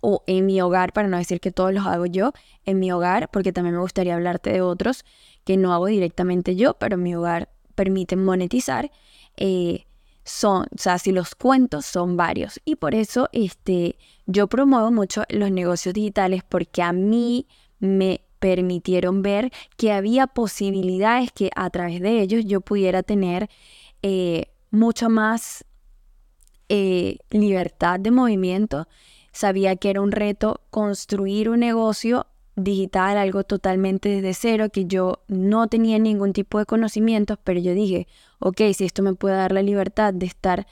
O 0.00 0.24
en 0.26 0.46
mi 0.46 0.60
hogar, 0.62 0.94
para 0.94 1.08
no 1.08 1.18
decir 1.18 1.40
que 1.40 1.52
todos 1.52 1.74
los 1.74 1.86
hago 1.86 2.06
yo, 2.06 2.32
en 2.64 2.80
mi 2.80 2.90
hogar, 2.90 3.30
porque 3.30 3.52
también 3.52 3.74
me 3.74 3.82
gustaría 3.82 4.14
hablarte 4.14 4.50
de 4.50 4.62
otros 4.62 5.04
que 5.44 5.58
no 5.58 5.74
hago 5.74 5.86
directamente 5.86 6.56
yo, 6.56 6.74
pero 6.74 6.94
en 6.94 7.02
mi 7.02 7.14
hogar 7.14 7.50
permiten 7.74 8.24
monetizar. 8.24 8.90
Eh, 9.36 9.84
son, 10.30 10.62
o 10.62 10.78
sea, 10.78 10.98
si 10.98 11.12
los 11.12 11.34
cuentos 11.34 11.86
son 11.86 12.16
varios. 12.16 12.60
Y 12.64 12.76
por 12.76 12.94
eso 12.94 13.28
este, 13.32 13.96
yo 14.26 14.46
promuevo 14.46 14.90
mucho 14.90 15.24
los 15.28 15.50
negocios 15.50 15.94
digitales 15.94 16.42
porque 16.48 16.82
a 16.82 16.92
mí 16.92 17.46
me 17.78 18.22
permitieron 18.38 19.22
ver 19.22 19.50
que 19.76 19.92
había 19.92 20.26
posibilidades 20.26 21.30
que 21.32 21.50
a 21.54 21.68
través 21.70 22.00
de 22.00 22.20
ellos 22.20 22.44
yo 22.46 22.60
pudiera 22.60 23.02
tener 23.02 23.50
eh, 24.02 24.46
mucho 24.70 25.10
más 25.10 25.64
eh, 26.68 27.18
libertad 27.30 28.00
de 28.00 28.10
movimiento. 28.10 28.88
Sabía 29.32 29.76
que 29.76 29.90
era 29.90 30.00
un 30.00 30.12
reto 30.12 30.62
construir 30.70 31.50
un 31.50 31.60
negocio 31.60 32.26
digital, 32.62 33.16
algo 33.18 33.44
totalmente 33.44 34.08
desde 34.08 34.34
cero, 34.34 34.68
que 34.72 34.86
yo 34.86 35.20
no 35.28 35.66
tenía 35.68 35.98
ningún 35.98 36.32
tipo 36.32 36.58
de 36.58 36.66
conocimientos, 36.66 37.38
pero 37.42 37.60
yo 37.60 37.74
dije, 37.74 38.06
ok, 38.38 38.60
si 38.74 38.84
esto 38.84 39.02
me 39.02 39.14
puede 39.14 39.36
dar 39.36 39.52
la 39.52 39.62
libertad 39.62 40.14
de 40.14 40.26
estar 40.26 40.66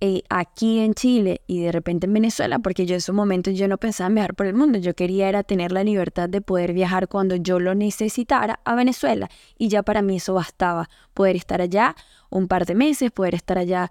eh, 0.00 0.24
aquí 0.28 0.80
en 0.80 0.92
Chile 0.92 1.40
y 1.46 1.62
de 1.62 1.72
repente 1.72 2.06
en 2.06 2.12
Venezuela, 2.12 2.58
porque 2.58 2.84
yo 2.84 2.94
en 2.94 2.98
esos 2.98 3.14
momentos 3.14 3.54
yo 3.56 3.66
no 3.66 3.78
pensaba 3.78 4.08
en 4.08 4.16
viajar 4.16 4.34
por 4.34 4.44
el 4.44 4.52
mundo, 4.52 4.78
yo 4.78 4.94
quería 4.94 5.26
era 5.26 5.42
tener 5.42 5.72
la 5.72 5.84
libertad 5.84 6.28
de 6.28 6.42
poder 6.42 6.74
viajar 6.74 7.08
cuando 7.08 7.36
yo 7.36 7.58
lo 7.60 7.74
necesitara 7.74 8.60
a 8.64 8.74
Venezuela 8.74 9.30
y 9.56 9.68
ya 9.68 9.82
para 9.82 10.02
mí 10.02 10.16
eso 10.16 10.34
bastaba, 10.34 10.90
poder 11.14 11.36
estar 11.36 11.62
allá 11.62 11.96
un 12.30 12.48
par 12.48 12.66
de 12.66 12.74
meses, 12.74 13.10
poder 13.10 13.34
estar 13.34 13.58
allá 13.58 13.90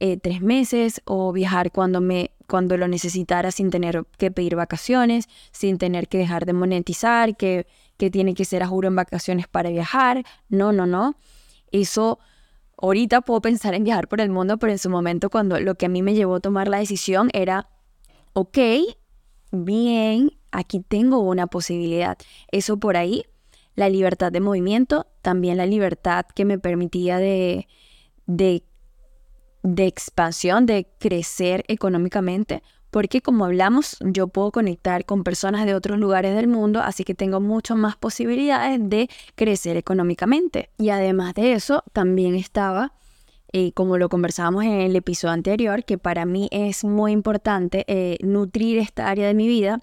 eh, 0.00 0.16
tres 0.16 0.40
meses 0.40 1.02
o 1.04 1.32
viajar 1.32 1.72
cuando 1.72 2.00
me 2.00 2.32
cuando 2.46 2.76
lo 2.76 2.86
necesitara 2.86 3.50
sin 3.50 3.70
tener 3.70 4.04
que 4.18 4.30
pedir 4.30 4.54
vacaciones, 4.54 5.28
sin 5.50 5.78
tener 5.78 6.06
que 6.06 6.18
dejar 6.18 6.46
de 6.46 6.52
monetizar, 6.52 7.36
que, 7.36 7.66
que 7.96 8.08
tiene 8.08 8.34
que 8.34 8.44
ser 8.44 8.62
a 8.62 8.68
juro 8.68 8.86
en 8.86 8.94
vacaciones 8.94 9.48
para 9.48 9.68
viajar. 9.70 10.24
No, 10.48 10.70
no, 10.70 10.86
no. 10.86 11.16
Eso 11.72 12.20
Ahorita 12.78 13.22
puedo 13.22 13.40
pensar 13.40 13.74
en 13.74 13.84
viajar 13.84 14.06
por 14.06 14.20
el 14.20 14.28
mundo, 14.28 14.58
pero 14.58 14.70
en 14.70 14.78
su 14.78 14.90
momento 14.90 15.30
cuando 15.30 15.58
lo 15.60 15.76
que 15.76 15.86
a 15.86 15.88
mí 15.88 16.02
me 16.02 16.14
llevó 16.14 16.36
a 16.36 16.40
tomar 16.40 16.68
la 16.68 16.78
decisión 16.78 17.30
era, 17.32 17.70
ok, 18.34 18.58
bien, 19.50 20.32
aquí 20.50 20.80
tengo 20.80 21.20
una 21.20 21.46
posibilidad. 21.46 22.18
Eso 22.52 22.76
por 22.76 22.98
ahí, 22.98 23.24
la 23.76 23.88
libertad 23.88 24.32
de 24.32 24.40
movimiento, 24.40 25.06
también 25.22 25.58
la 25.58 25.66
libertad 25.66 26.26
que 26.34 26.44
me 26.44 26.58
permitía 26.58 27.18
de, 27.18 27.68
de, 28.26 28.64
de 29.62 29.86
expansión, 29.86 30.66
de 30.66 30.88
crecer 30.98 31.64
económicamente, 31.68 32.62
porque 32.90 33.20
como 33.20 33.44
hablamos, 33.44 33.98
yo 34.00 34.28
puedo 34.28 34.50
conectar 34.50 35.04
con 35.04 35.22
personas 35.22 35.66
de 35.66 35.74
otros 35.74 35.98
lugares 35.98 36.34
del 36.34 36.48
mundo, 36.48 36.80
así 36.80 37.04
que 37.04 37.14
tengo 37.14 37.40
muchas 37.40 37.76
más 37.76 37.96
posibilidades 37.96 38.80
de 38.82 39.10
crecer 39.34 39.76
económicamente. 39.76 40.70
Y 40.78 40.88
además 40.88 41.34
de 41.34 41.52
eso, 41.52 41.84
también 41.92 42.34
estaba, 42.34 42.94
eh, 43.52 43.72
como 43.72 43.98
lo 43.98 44.08
conversábamos 44.08 44.64
en 44.64 44.80
el 44.80 44.96
episodio 44.96 45.34
anterior, 45.34 45.84
que 45.84 45.98
para 45.98 46.24
mí 46.24 46.48
es 46.50 46.84
muy 46.84 47.12
importante 47.12 47.84
eh, 47.86 48.16
nutrir 48.22 48.78
esta 48.78 49.10
área 49.10 49.26
de 49.26 49.34
mi 49.34 49.46
vida, 49.46 49.82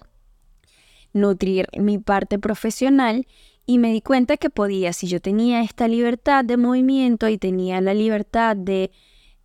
nutrir 1.12 1.68
mi 1.78 1.98
parte 1.98 2.40
profesional 2.40 3.28
y 3.66 3.78
me 3.78 3.92
di 3.92 4.00
cuenta 4.00 4.36
que 4.36 4.50
podía, 4.50 4.92
si 4.92 5.06
yo 5.06 5.20
tenía 5.20 5.62
esta 5.62 5.88
libertad 5.88 6.44
de 6.44 6.56
movimiento 6.56 7.28
y 7.28 7.38
tenía 7.38 7.80
la 7.80 7.94
libertad 7.94 8.56
de 8.56 8.90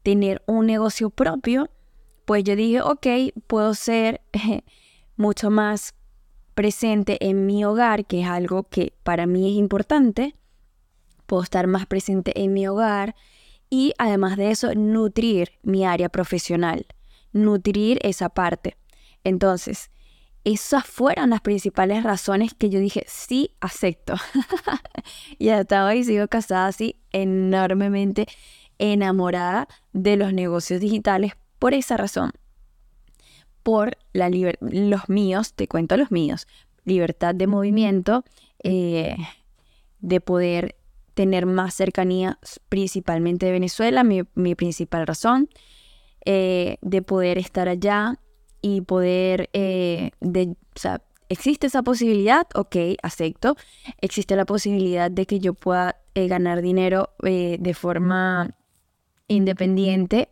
tener 0.03 0.41
un 0.45 0.65
negocio 0.65 1.09
propio, 1.09 1.69
pues 2.25 2.43
yo 2.43 2.55
dije, 2.55 2.81
ok, 2.81 3.07
puedo 3.47 3.73
ser 3.73 4.21
mucho 5.15 5.49
más 5.49 5.95
presente 6.53 7.17
en 7.25 7.45
mi 7.45 7.63
hogar, 7.63 8.05
que 8.05 8.21
es 8.21 8.27
algo 8.27 8.63
que 8.63 8.93
para 9.03 9.25
mí 9.25 9.49
es 9.51 9.57
importante. 9.57 10.35
Puedo 11.25 11.43
estar 11.43 11.67
más 11.67 11.85
presente 11.85 12.39
en 12.41 12.53
mi 12.53 12.67
hogar 12.67 13.15
y 13.69 13.93
además 13.97 14.35
de 14.35 14.51
eso, 14.51 14.73
nutrir 14.75 15.51
mi 15.63 15.85
área 15.85 16.09
profesional, 16.09 16.87
nutrir 17.31 17.99
esa 18.01 18.29
parte. 18.29 18.75
Entonces, 19.23 19.91
esas 20.43 20.85
fueron 20.85 21.31
las 21.31 21.41
principales 21.41 22.03
razones 22.03 22.53
que 22.53 22.69
yo 22.69 22.79
dije, 22.79 23.03
sí, 23.07 23.51
acepto. 23.59 24.15
y 25.37 25.49
hasta 25.49 25.85
hoy 25.85 26.03
sigo 26.03 26.27
casada 26.27 26.67
así, 26.67 26.95
enormemente 27.11 28.25
enamorada 28.77 29.67
de 29.91 30.15
los 30.15 30.33
negocios 30.33 30.79
digitales 30.79 31.33
por 31.59 31.73
esa 31.73 31.97
razón, 31.97 32.31
por 33.63 33.97
la 34.13 34.29
los 34.29 35.09
míos, 35.09 35.53
te 35.53 35.67
cuento 35.67 35.97
los 35.97 36.11
míos, 36.11 36.47
libertad 36.85 37.35
de 37.35 37.47
movimiento, 37.47 38.23
eh, 38.63 39.17
de 39.99 40.21
poder 40.21 40.75
tener 41.13 41.45
más 41.45 41.73
cercanía 41.73 42.39
principalmente 42.69 43.45
de 43.45 43.51
Venezuela, 43.51 44.05
mi, 44.05 44.55
principal 44.55 45.05
razón, 45.05 45.49
eh, 46.23 46.77
de 46.81 47.01
poder 47.01 47.37
estar 47.37 47.67
allá 47.67 48.19
y 48.61 48.81
poder, 48.81 49.49
eh, 49.53 50.11
o 50.21 50.79
sea, 50.79 51.01
existe 51.29 51.67
esa 51.67 51.83
posibilidad, 51.83 52.47
ok, 52.55 52.75
acepto, 53.01 53.55
existe 54.01 54.35
la 54.35 54.45
posibilidad 54.45 55.11
de 55.11 55.25
que 55.25 55.39
yo 55.39 55.53
pueda 55.53 55.97
ganar 56.15 56.61
dinero 56.61 57.11
de 57.21 57.73
forma 57.73 58.55
independiente 59.27 60.29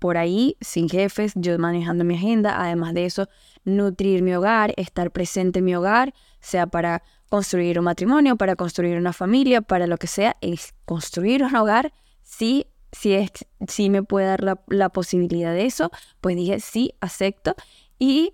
por 0.00 0.16
ahí, 0.16 0.56
sin 0.60 0.88
jefes, 0.88 1.32
yo 1.36 1.58
manejando 1.58 2.04
mi 2.04 2.16
agenda, 2.16 2.60
además 2.60 2.94
de 2.94 3.04
eso, 3.04 3.28
nutrir 3.64 4.22
mi 4.22 4.34
hogar, 4.34 4.72
estar 4.76 5.10
presente 5.10 5.60
en 5.60 5.66
mi 5.66 5.76
hogar, 5.76 6.14
sea 6.40 6.66
para 6.66 7.02
construir 7.28 7.78
un 7.78 7.84
matrimonio, 7.84 8.36
para 8.36 8.56
construir 8.56 8.96
una 8.96 9.12
familia, 9.12 9.60
para 9.60 9.86
lo 9.86 9.98
que 9.98 10.06
sea, 10.06 10.36
es 10.40 10.74
construir 10.86 11.44
un 11.44 11.54
hogar, 11.54 11.92
sí, 12.22 12.66
sí, 12.92 13.14
es, 13.14 13.30
sí 13.68 13.90
me 13.90 14.02
puede 14.02 14.26
dar 14.26 14.42
la, 14.42 14.60
la 14.68 14.88
posibilidad 14.88 15.52
de 15.52 15.66
eso, 15.66 15.90
pues 16.20 16.36
dije, 16.36 16.60
sí, 16.60 16.94
acepto. 17.00 17.54
Y 17.98 18.32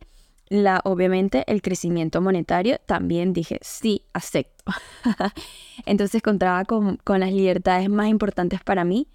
la, 0.48 0.80
obviamente 0.84 1.44
el 1.48 1.62
crecimiento 1.62 2.20
monetario, 2.20 2.78
también 2.86 3.32
dije, 3.32 3.58
sí, 3.62 4.04
acepto. 4.12 4.64
Entonces 5.86 6.22
contaba 6.22 6.64
con, 6.64 6.96
con, 6.98 7.20
las 7.20 7.32
libertades 7.32 7.88
más 7.88 8.08
importantes 8.08 8.62
para 8.62 8.84
mí. 8.84 9.08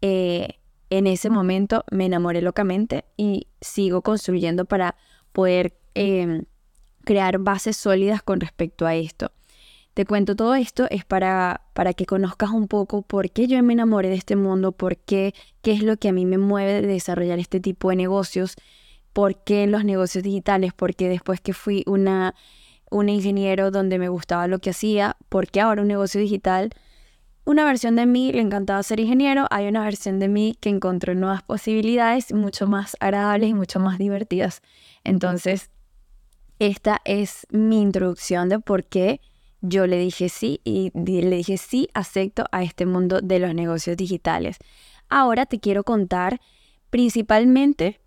Eh, 0.00 0.58
en 0.90 1.06
ese 1.06 1.30
momento 1.30 1.84
me 1.90 2.06
enamoré 2.06 2.42
locamente 2.42 3.04
y 3.16 3.46
sigo 3.60 4.02
construyendo 4.02 4.64
para 4.64 4.96
poder 5.32 5.78
em, 5.94 6.44
crear 7.04 7.38
bases 7.38 7.76
sólidas 7.76 8.22
con 8.22 8.40
respecto 8.40 8.86
a 8.86 8.94
esto. 8.94 9.32
Te 9.94 10.06
cuento 10.06 10.36
todo 10.36 10.54
esto 10.54 10.86
es 10.90 11.04
para, 11.04 11.62
para 11.74 11.92
que 11.92 12.06
conozcas 12.06 12.50
un 12.50 12.66
poco 12.66 13.02
por 13.02 13.30
qué 13.30 13.46
yo 13.46 13.62
me 13.62 13.74
enamoré 13.74 14.08
de 14.08 14.14
este 14.14 14.36
mundo, 14.36 14.72
por 14.72 14.96
qué, 14.96 15.34
qué 15.60 15.72
es 15.72 15.82
lo 15.82 15.96
que 15.98 16.08
a 16.08 16.12
mí 16.12 16.24
me 16.24 16.38
mueve 16.38 16.80
de 16.80 16.86
desarrollar 16.86 17.38
este 17.38 17.60
tipo 17.60 17.90
de 17.90 17.96
negocios, 17.96 18.56
por 19.12 19.42
qué 19.44 19.66
los 19.66 19.84
negocios 19.84 20.24
digitales, 20.24 20.72
porque 20.74 21.08
después 21.08 21.40
que 21.40 21.52
fui 21.52 21.84
una, 21.86 22.34
un 22.90 23.10
ingeniero 23.10 23.70
donde 23.70 23.98
me 23.98 24.08
gustaba 24.08 24.46
lo 24.46 24.60
que 24.60 24.70
hacía, 24.70 25.16
por 25.28 25.48
qué 25.48 25.60
ahora 25.60 25.82
un 25.82 25.88
negocio 25.88 26.20
digital 26.20 26.70
una 27.44 27.64
versión 27.64 27.96
de 27.96 28.06
mí 28.06 28.32
le 28.32 28.40
encantaba 28.40 28.82
ser 28.84 29.00
ingeniero, 29.00 29.46
hay 29.50 29.66
una 29.66 29.84
versión 29.84 30.20
de 30.20 30.28
mí 30.28 30.56
que 30.60 30.68
encontró 30.68 31.12
nuevas 31.14 31.42
posibilidades 31.42 32.32
mucho 32.32 32.68
más 32.68 32.96
agradables 33.00 33.50
y 33.50 33.54
mucho 33.54 33.80
más 33.80 33.98
divertidas. 33.98 34.62
Entonces, 35.02 35.70
esta 36.60 37.00
es 37.04 37.46
mi 37.50 37.80
introducción 37.80 38.48
de 38.48 38.60
por 38.60 38.84
qué 38.84 39.20
yo 39.62 39.86
le 39.86 39.96
dije 39.96 40.28
sí 40.28 40.60
y 40.64 40.90
le 40.94 41.36
dije 41.36 41.56
sí, 41.56 41.88
acepto 41.94 42.44
a 42.52 42.62
este 42.62 42.84
mundo 42.84 43.20
de 43.22 43.38
los 43.38 43.54
negocios 43.54 43.96
digitales. 43.96 44.58
Ahora 45.08 45.46
te 45.46 45.60
quiero 45.60 45.84
contar 45.84 46.40
principalmente 46.90 48.00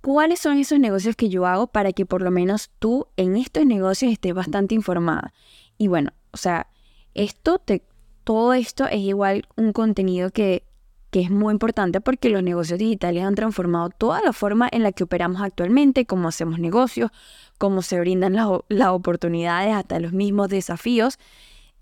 cuáles 0.00 0.38
son 0.38 0.58
esos 0.58 0.78
negocios 0.78 1.16
que 1.16 1.30
yo 1.30 1.46
hago 1.46 1.66
para 1.66 1.92
que 1.92 2.04
por 2.04 2.20
lo 2.20 2.30
menos 2.30 2.70
tú 2.78 3.06
en 3.16 3.36
estos 3.36 3.64
negocios 3.64 4.12
estés 4.12 4.34
bastante 4.34 4.74
informada. 4.74 5.32
Y 5.78 5.88
bueno, 5.88 6.12
o 6.30 6.36
sea, 6.36 6.68
esto 7.14 7.58
te, 7.58 7.82
todo 8.22 8.52
esto 8.52 8.86
es 8.86 9.00
igual 9.00 9.48
un 9.56 9.72
contenido 9.72 10.30
que 10.30 10.66
que 11.14 11.20
es 11.20 11.30
muy 11.30 11.52
importante 11.52 12.00
porque 12.00 12.28
los 12.28 12.42
negocios 12.42 12.76
digitales 12.76 13.22
han 13.22 13.36
transformado 13.36 13.88
toda 13.88 14.20
la 14.20 14.32
forma 14.32 14.68
en 14.72 14.82
la 14.82 14.90
que 14.90 15.04
operamos 15.04 15.42
actualmente, 15.42 16.06
cómo 16.06 16.26
hacemos 16.26 16.58
negocios, 16.58 17.12
cómo 17.56 17.82
se 17.82 18.00
brindan 18.00 18.32
las, 18.32 18.88
oportunidades, 18.88 19.72
hasta 19.76 20.00
los 20.00 20.12
mismos 20.12 20.48
desafíos. 20.48 21.20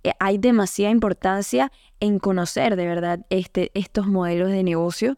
Eh, 0.05 0.13
hay 0.21 0.37
demasiada 0.37 0.93
importancia 0.93 1.73
en 1.99 2.19
conocer 2.19 2.77
de 2.77 2.85
verdad 2.85 3.25
este, 3.31 3.71
estos 3.73 4.07
modelos 4.07 4.51
de 4.51 4.63
negocio, 4.65 5.15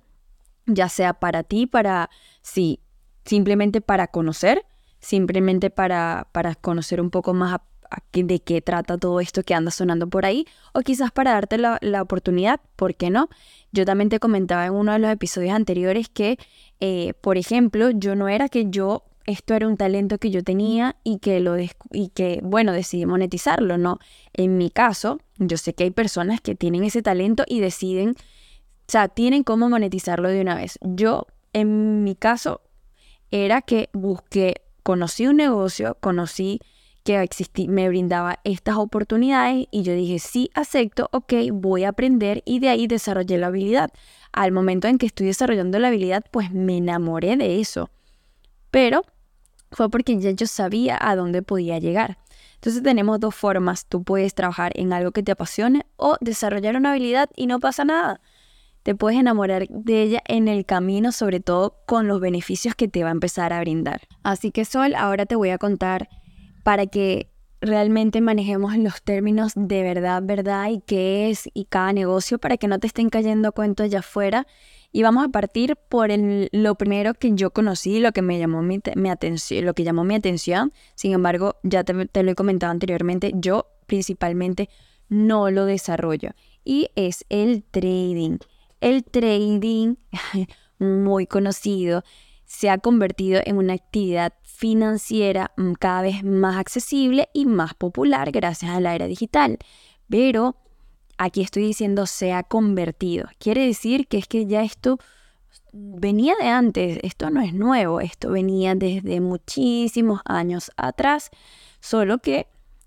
ya 0.67 0.89
sea 0.89 1.15
para 1.15 1.43
ti, 1.43 1.67
para, 1.67 2.09
sí, 2.41 2.79
simplemente 3.25 3.81
para 3.81 4.07
conocer, 4.07 4.65
simplemente 5.01 5.71
para, 5.71 6.29
para 6.31 6.55
conocer 6.55 7.01
un 7.01 7.11
poco 7.11 7.35
más 7.35 7.59
de 8.13 8.41
qué 8.41 8.63
trata 8.63 8.99
todo 8.99 9.21
esto 9.21 9.43
que 9.43 9.55
anda 9.55 9.71
sonando 9.71 10.09
por 10.09 10.25
ahí, 10.25 10.47
o 10.73 10.81
quizás 10.81 11.11
para 11.11 11.33
darte 11.33 11.59
la, 11.59 11.79
la, 11.81 12.03
oportunidad, 12.03 12.61
¿por 12.77 12.95
qué 12.95 13.11
no? 13.11 13.29
Yo 13.75 13.85
también 13.85 14.09
te 14.09 14.21
comentaba 14.21 14.67
en 14.67 14.73
uno 14.73 14.93
de 14.93 15.01
los 15.01 15.11
episodios 15.11 15.53
anteriores 15.53 16.09
que, 16.09 16.39
eh, 16.79 17.13
por 17.21 17.37
ejemplo, 17.39 17.91
yo 17.91 18.15
no 18.15 18.29
era 18.29 18.49
que 18.49 18.71
yo, 18.71 19.03
esto 19.27 19.53
era 19.53 19.67
un 19.67 19.77
talento 19.77 20.19
que 20.19 20.31
yo 20.31 20.45
tenía 20.45 20.95
y 21.03 21.19
que, 21.19 21.41
lo 21.41 21.57
y 21.59 22.09
que, 22.15 22.39
bueno, 22.45 22.71
decidí 22.71 23.05
monetizarlo, 23.05 23.77
¿no? 23.77 23.99
En 24.33 24.59
mi 24.59 24.71
caso, 24.71 25.19
yo 25.39 25.57
sé 25.57 25.75
que 25.75 25.83
hay 25.83 25.91
personas 25.91 26.41
que 26.41 26.55
tienen 26.55 26.85
ese 26.85 27.03
talento 27.03 27.43
y 27.49 27.59
deciden, 27.59 28.11
o 28.11 28.15
sea, 28.87 29.09
tienen 29.09 29.43
cómo 29.43 29.69
monetizarlo 29.69 30.29
de 30.29 30.41
una 30.41 30.55
vez. 30.55 30.79
Yo, 30.81 31.27
en 31.53 32.05
mi 32.05 32.15
caso, 32.15 32.61
era 33.33 33.61
que 33.61 33.91
busqué, 33.93 34.63
conocí 34.85 35.27
un 35.27 35.39
negocio, 35.39 35.97
conocí 36.01 36.61
que 37.05 37.21
existí, 37.21 37.69
me 37.69 37.87
brindaba 37.89 38.41
estas 38.45 38.77
oportunidades 38.77 39.67
y 39.71 39.83
yo 39.83 39.93
dije, 39.93 40.19
sí, 40.19 40.51
acepto, 40.55 41.11
ok, 41.13 41.35
voy 41.53 41.85
a 41.85 41.91
aprender 41.91 42.43
y 42.47 42.61
de 42.61 42.71
ahí 42.71 42.87
desarrollé 42.87 43.37
la 43.37 43.49
habilidad. 43.49 43.91
Al 44.33 44.53
momento 44.53 44.89
en 44.89 44.97
que 44.97 45.07
estoy 45.07 45.27
desarrollando 45.27 45.79
la 45.79 45.89
habilidad, 45.89 46.25
pues 46.31 46.51
me 46.51 46.79
enamoré 46.79 47.37
de 47.37 47.61
eso. 47.61 47.91
Pero 48.71 49.05
fue 49.71 49.91
porque 49.91 50.19
ya 50.19 50.31
yo 50.31 50.47
sabía 50.47 50.99
a 51.01 51.15
dónde 51.15 51.43
podía 51.43 51.79
llegar. 51.79 52.19
Entonces 52.55 52.83
tenemos 52.83 53.21
dos 53.21 53.35
formas. 53.35 53.87
Tú 53.87 54.03
puedes 54.03 54.35
trabajar 54.35 54.73
en 54.75 54.95
algo 54.95 55.13
que 55.13 55.23
te 55.23 55.33
apasione 55.33 55.85
o 55.97 56.17
desarrollar 56.23 56.75
una 56.77 56.93
habilidad 56.93 57.29
y 57.37 57.47
no 57.47 57.61
pasa 57.61 57.85
nada. 57.85 58.23
Te 58.83 58.95
puedes 58.95 59.21
enamorar 59.21 59.69
de 59.69 60.03
ella 60.03 60.23
en 60.27 60.49
el 60.49 60.65
camino, 60.65 61.13
sobre 61.13 61.41
todo 61.41 61.77
con 61.87 62.09
los 62.09 62.21
beneficios 62.21 62.75
que 62.75 62.89
te 62.89 63.03
va 63.03 63.11
a 63.11 63.13
empezar 63.13 63.53
a 63.53 63.61
brindar. 63.61 64.03
Así 64.23 64.51
que 64.51 64.65
Sol, 64.65 64.95
ahora 64.95 65.27
te 65.27 65.37
voy 65.37 65.51
a 65.51 65.59
contar 65.59 66.09
para 66.65 66.87
que 66.87 67.31
realmente 67.61 68.21
manejemos 68.21 68.77
los 68.77 69.03
términos 69.03 69.53
de 69.55 69.83
verdad, 69.83 70.23
verdad 70.25 70.71
y 70.71 70.81
qué 70.81 71.31
es 71.31 71.49
y 71.55 71.67
cada 71.67 71.93
negocio 71.93 72.39
para 72.39 72.57
que 72.57 72.69
no 72.69 72.79
te 72.79 72.87
estén 72.87 73.11
cayendo 73.11 73.53
cuentos 73.53 73.85
allá 73.85 74.01
afuera. 74.01 74.47
Y 74.91 75.03
vamos 75.03 75.25
a 75.25 75.29
partir 75.29 75.77
por 75.77 76.09
lo 76.11 76.75
primero 76.77 77.15
que 77.15 77.33
yo 77.35 77.51
conocí, 77.51 78.01
lo 78.01 78.13
que 78.13 78.23
me 78.23 78.39
llamó 78.39 78.63
mi, 78.63 78.81
atención, 79.11 79.65
lo 79.65 79.75
que 79.75 79.83
llamó 79.83 80.05
mi 80.05 80.15
atención. 80.15 80.73
Sin 80.95 81.13
embargo, 81.13 81.57
ya 81.65 81.83
te, 81.85 82.07
te 82.07 82.23
lo 82.23 82.31
he 82.31 82.35
comentado 82.35 82.71
anteriormente, 82.71 83.33
yo 83.35 83.67
principalmente 83.87 84.69
no 85.09 85.51
lo 85.51 85.65
desarrollo. 85.65 86.31
Y 86.65 86.91
es 86.95 87.25
el 87.29 87.65
trading. 87.65 88.39
El 88.81 89.05
trading, 89.05 89.97
muy 90.79 91.27
conocido, 91.27 92.05
se 92.45 92.71
ha 92.71 92.79
convertido 92.79 93.41
en 93.45 93.57
una 93.57 93.75
actividad 93.75 94.33
financiera 94.43 95.53
mm, 95.57 95.73
cada 95.75 96.03
vez 96.03 96.23
más 96.25 96.57
accesible 96.57 97.29
y 97.33 97.47
más 97.47 97.75
popular 97.75 98.31
gracias 98.31 98.71
a 98.71 98.81
la 98.81 98.95
era 98.95 99.07
digital. 99.07 99.59
Pero 100.09 100.57
aquí 101.19 101.43
estoy 101.43 101.65
diciendo 101.65 102.07
se 102.07 102.33
ha 102.33 102.43
convertido. 102.43 103.29
Quiere 103.39 103.67
decir 103.67 104.07
que 104.07 104.19
es 104.19 104.29
que 104.29 104.47
ya 104.47 104.63
esto 104.63 104.99
venía 105.73 106.35
de 106.41 106.49
antes, 106.49 106.99
esto 107.03 107.31
no 107.31 107.41
es 107.41 107.53
nuevo, 107.53 108.01
esto 108.01 108.31
venía 108.31 108.75
desde 108.75 109.21
muchísimos 109.21 110.21
años 110.25 110.71
atrás, 110.77 111.31
solo 111.81 112.19
que 112.19 112.47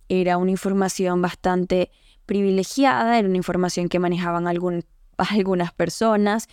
era 0.10 0.38
una 0.38 0.52
información 0.52 1.22
bastante 1.22 1.92
privilegiada, 2.26 3.20
era 3.20 3.28
una 3.28 3.38
información 3.38 3.90
que 3.90 4.00
manejaban 4.00 4.48
algunas 5.18 5.74
personas 5.74 6.48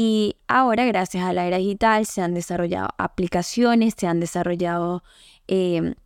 y 0.00 0.36
ahora, 0.46 0.86
gracias 0.86 1.24
a 1.24 1.32
la 1.32 1.48
era 1.48 1.56
digital, 1.56 2.06
se 2.06 2.22
han 2.22 2.32
desarrollado 2.32 2.90
aplicaciones, 2.98 3.94
se 3.96 4.06
han 4.06 4.20
desarrollado, 4.20 5.02
em, 5.48 5.96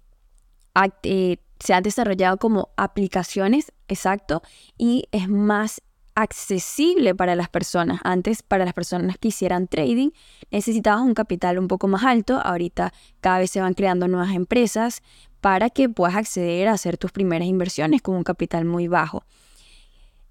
eh, 1.02 1.36
se 1.60 1.74
han 1.74 1.82
desarrollado 1.82 2.38
como 2.38 2.70
aplicaciones, 2.78 3.70
exacto, 3.88 4.40
y 4.78 5.10
es 5.12 5.28
más 5.28 5.82
accesible 6.14 7.14
para 7.14 7.36
las 7.36 7.50
personas. 7.50 8.00
Antes, 8.02 8.42
para 8.42 8.64
las 8.64 8.72
personas 8.72 9.18
que 9.18 9.28
hicieran 9.28 9.68
trading, 9.68 10.12
necesitabas 10.50 11.02
un 11.02 11.12
capital 11.12 11.58
un 11.58 11.68
poco 11.68 11.86
más 11.86 12.02
alto. 12.02 12.40
Ahorita 12.42 12.94
cada 13.20 13.40
vez 13.40 13.50
se 13.50 13.60
van 13.60 13.74
creando 13.74 14.08
nuevas 14.08 14.34
empresas 14.34 15.02
para 15.42 15.68
que 15.68 15.90
puedas 15.90 16.16
acceder 16.16 16.68
a 16.68 16.72
hacer 16.72 16.96
tus 16.96 17.12
primeras 17.12 17.46
inversiones 17.46 18.00
con 18.00 18.14
un 18.14 18.24
capital 18.24 18.64
muy 18.64 18.88
bajo. 18.88 19.24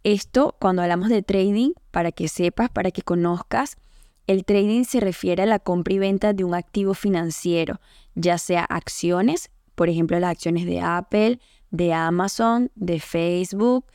Esto, 0.04 0.56
cuando 0.60 0.82
hablamos 0.82 1.10
de 1.10 1.22
trading, 1.22 1.74
para 1.92 2.12
que 2.12 2.28
sepas, 2.28 2.70
para 2.70 2.90
que 2.90 3.04
conozcas, 3.04 3.78
el 4.26 4.46
trading 4.46 4.84
se 4.84 5.00
refiere 5.00 5.44
a 5.44 5.46
la 5.46 5.60
compra 5.60 5.94
y 5.94 6.00
venta 6.00 6.34
de 6.34 6.44
un 6.44 6.56
activo 6.56 6.94
financiero, 6.96 7.80
ya 8.16 8.38
sea 8.38 8.64
acciones, 8.64 9.52
por 9.76 9.90
ejemplo 9.90 10.20
las 10.20 10.32
acciones 10.32 10.66
de 10.66 10.80
Apple, 10.80 11.40
de 11.70 11.94
Amazon, 11.94 12.72
de 12.76 13.00
Facebook, 13.00 13.86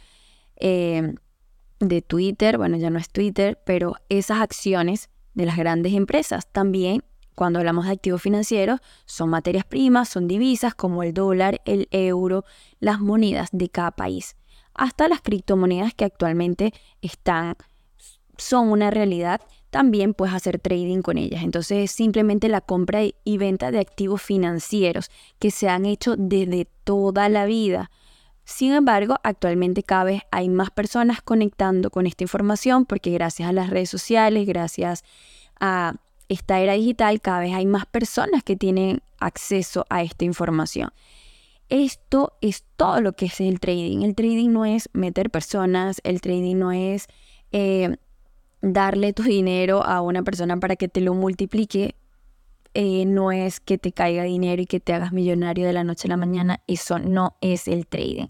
eh, 0.56 1.14
de 1.80 2.02
Twitter, 2.02 2.56
bueno 2.56 2.76
ya 2.76 2.90
no 2.90 2.98
es 2.98 3.08
Twitter, 3.08 3.58
pero 3.66 3.96
esas 4.08 4.40
acciones 4.40 5.10
de 5.34 5.46
las 5.46 5.56
grandes 5.56 5.92
empresas. 5.92 6.50
También 6.52 7.02
cuando 7.34 7.58
hablamos 7.58 7.84
de 7.84 7.92
activos 7.92 8.22
financieros, 8.22 8.80
son 9.04 9.28
materias 9.30 9.64
primas, 9.64 10.08
son 10.08 10.26
divisas 10.28 10.74
como 10.74 11.02
el 11.02 11.12
dólar, 11.12 11.60
el 11.66 11.88
euro, 11.90 12.44
las 12.78 13.00
monedas 13.00 13.50
de 13.52 13.68
cada 13.68 13.90
país 13.90 14.36
hasta 14.76 15.08
las 15.08 15.20
criptomonedas 15.20 15.94
que 15.94 16.04
actualmente 16.04 16.72
están, 17.02 17.56
son 18.36 18.68
una 18.68 18.90
realidad, 18.90 19.40
también 19.70 20.14
puedes 20.14 20.34
hacer 20.34 20.58
trading 20.58 21.02
con 21.02 21.18
ellas. 21.18 21.42
Entonces 21.42 21.84
es 21.84 21.90
simplemente 21.90 22.48
la 22.48 22.60
compra 22.60 23.00
y 23.02 23.38
venta 23.38 23.70
de 23.70 23.80
activos 23.80 24.22
financieros 24.22 25.10
que 25.38 25.50
se 25.50 25.68
han 25.68 25.84
hecho 25.86 26.14
desde 26.16 26.66
toda 26.84 27.28
la 27.28 27.46
vida. 27.46 27.90
Sin 28.44 28.72
embargo, 28.72 29.16
actualmente 29.24 29.82
cada 29.82 30.04
vez 30.04 30.22
hay 30.30 30.48
más 30.48 30.70
personas 30.70 31.20
conectando 31.20 31.90
con 31.90 32.06
esta 32.06 32.24
información 32.24 32.86
porque 32.86 33.10
gracias 33.10 33.48
a 33.48 33.52
las 33.52 33.70
redes 33.70 33.90
sociales, 33.90 34.46
gracias 34.46 35.04
a 35.58 35.96
esta 36.28 36.60
era 36.60 36.74
digital, 36.74 37.20
cada 37.20 37.40
vez 37.40 37.54
hay 37.54 37.66
más 37.66 37.86
personas 37.86 38.42
que 38.42 38.56
tienen 38.56 39.02
acceso 39.18 39.84
a 39.90 40.02
esta 40.02 40.24
información. 40.24 40.90
Esto 41.68 42.34
es 42.40 42.64
todo 42.76 43.00
lo 43.00 43.14
que 43.14 43.26
es 43.26 43.40
el 43.40 43.58
trading. 43.58 44.02
El 44.02 44.14
trading 44.14 44.50
no 44.50 44.64
es 44.64 44.88
meter 44.92 45.30
personas, 45.30 46.00
el 46.04 46.20
trading 46.20 46.56
no 46.56 46.72
es 46.72 47.08
eh, 47.52 47.96
darle 48.62 49.12
tu 49.12 49.24
dinero 49.24 49.84
a 49.84 50.00
una 50.00 50.22
persona 50.22 50.58
para 50.58 50.76
que 50.76 50.88
te 50.88 51.00
lo 51.00 51.14
multiplique, 51.14 51.96
eh, 52.74 53.04
no 53.06 53.32
es 53.32 53.58
que 53.58 53.78
te 53.78 53.92
caiga 53.92 54.24
dinero 54.24 54.60
y 54.62 54.66
que 54.66 54.80
te 54.80 54.92
hagas 54.92 55.12
millonario 55.12 55.66
de 55.66 55.72
la 55.72 55.82
noche 55.82 56.08
a 56.08 56.10
la 56.10 56.16
mañana. 56.16 56.60
Eso 56.66 56.98
no 56.98 57.36
es 57.40 57.68
el 57.68 57.86
trading. 57.86 58.26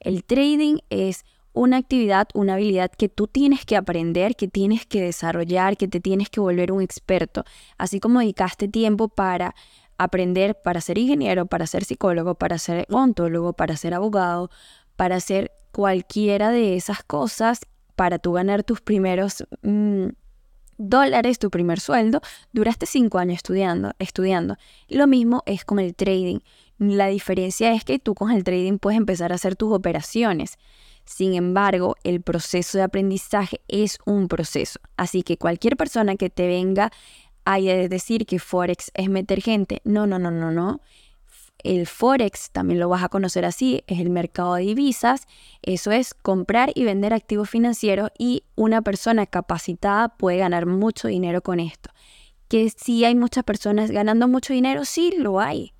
El 0.00 0.24
trading 0.24 0.78
es 0.90 1.24
una 1.52 1.76
actividad, 1.76 2.28
una 2.34 2.54
habilidad 2.54 2.90
que 2.90 3.08
tú 3.08 3.26
tienes 3.26 3.66
que 3.66 3.76
aprender, 3.76 4.36
que 4.36 4.48
tienes 4.48 4.86
que 4.86 5.02
desarrollar, 5.02 5.76
que 5.76 5.88
te 5.88 6.00
tienes 6.00 6.30
que 6.30 6.40
volver 6.40 6.72
un 6.72 6.80
experto. 6.80 7.44
Así 7.76 8.00
como 8.00 8.20
dedicaste 8.20 8.68
tiempo 8.68 9.08
para 9.08 9.54
aprender 9.98 10.60
para 10.60 10.80
ser 10.80 10.98
ingeniero, 10.98 11.46
para 11.46 11.66
ser 11.66 11.84
psicólogo, 11.84 12.34
para 12.34 12.58
ser 12.58 12.86
ontólogo, 12.90 13.52
para 13.52 13.76
ser 13.76 13.94
abogado, 13.94 14.50
para 14.96 15.16
hacer 15.16 15.52
cualquiera 15.72 16.50
de 16.50 16.76
esas 16.76 17.02
cosas, 17.02 17.60
para 17.96 18.18
tú 18.18 18.32
ganar 18.32 18.64
tus 18.64 18.80
primeros 18.80 19.44
mm, 19.62 20.08
dólares, 20.78 21.38
tu 21.38 21.50
primer 21.50 21.80
sueldo, 21.80 22.20
duraste 22.52 22.86
cinco 22.86 23.18
años 23.18 23.36
estudiando, 23.36 23.92
estudiando. 23.98 24.56
Lo 24.88 25.06
mismo 25.06 25.42
es 25.46 25.64
con 25.64 25.78
el 25.78 25.94
trading. 25.94 26.40
La 26.78 27.06
diferencia 27.06 27.72
es 27.72 27.84
que 27.84 27.98
tú 27.98 28.14
con 28.14 28.30
el 28.30 28.44
trading 28.44 28.78
puedes 28.78 28.98
empezar 28.98 29.32
a 29.32 29.36
hacer 29.36 29.56
tus 29.56 29.72
operaciones. 29.72 30.58
Sin 31.04 31.34
embargo, 31.34 31.96
el 32.04 32.22
proceso 32.22 32.78
de 32.78 32.84
aprendizaje 32.84 33.60
es 33.68 33.98
un 34.04 34.28
proceso. 34.28 34.80
Así 34.96 35.22
que 35.22 35.36
cualquier 35.36 35.76
persona 35.76 36.16
que 36.16 36.30
te 36.30 36.46
venga 36.46 36.90
hay 37.44 37.66
de 37.66 37.88
decir 37.88 38.26
que 38.26 38.38
Forex 38.38 38.90
es 38.94 39.08
meter 39.08 39.42
gente. 39.42 39.80
No, 39.84 40.06
no, 40.06 40.18
no, 40.18 40.30
no, 40.30 40.50
no. 40.50 40.80
El 41.62 41.86
Forex, 41.86 42.50
también 42.50 42.80
lo 42.80 42.88
vas 42.88 43.04
a 43.04 43.08
conocer 43.08 43.44
así, 43.44 43.84
es 43.86 44.00
el 44.00 44.10
mercado 44.10 44.54
de 44.54 44.62
divisas. 44.62 45.26
Eso 45.62 45.92
es 45.92 46.14
comprar 46.14 46.72
y 46.74 46.84
vender 46.84 47.12
activos 47.12 47.48
financieros 47.50 48.10
y 48.18 48.42
una 48.56 48.82
persona 48.82 49.26
capacitada 49.26 50.08
puede 50.08 50.38
ganar 50.38 50.66
mucho 50.66 51.08
dinero 51.08 51.40
con 51.42 51.60
esto. 51.60 51.90
Que 52.48 52.68
si 52.70 53.04
hay 53.04 53.14
muchas 53.14 53.44
personas 53.44 53.90
ganando 53.90 54.26
mucho 54.26 54.52
dinero, 54.52 54.84
sí 54.84 55.14
lo 55.16 55.40
hay. 55.40 55.72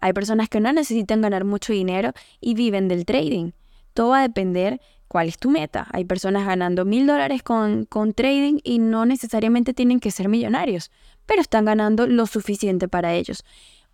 Hay 0.00 0.12
personas 0.12 0.48
que 0.48 0.60
no 0.60 0.72
necesitan 0.72 1.20
ganar 1.20 1.44
mucho 1.44 1.72
dinero 1.72 2.12
y 2.40 2.54
viven 2.54 2.88
del 2.88 3.04
trading. 3.04 3.52
Todo 3.94 4.10
va 4.10 4.20
a 4.20 4.22
depender 4.22 4.80
cuál 5.08 5.28
es 5.28 5.38
tu 5.38 5.50
meta. 5.50 5.88
Hay 5.92 6.04
personas 6.04 6.46
ganando 6.46 6.84
mil 6.84 7.06
dólares 7.06 7.42
con, 7.42 7.86
trading 8.14 8.60
y 8.62 8.78
no 8.78 9.06
necesariamente 9.06 9.74
tienen 9.74 10.00
que 10.00 10.10
ser 10.10 10.28
millonarios, 10.28 10.90
pero 11.26 11.40
están 11.40 11.64
ganando 11.64 12.06
lo 12.06 12.26
suficiente 12.26 12.88
para 12.88 13.14
ellos. 13.14 13.44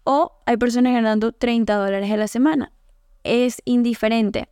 O 0.03 0.33
hay 0.45 0.57
personas 0.57 0.93
ganando 0.93 1.33
30 1.33 1.75
dólares 1.75 2.11
a 2.11 2.17
la 2.17 2.29
semana. 2.29 2.73
Es 3.23 3.63
indiferente 3.65 4.49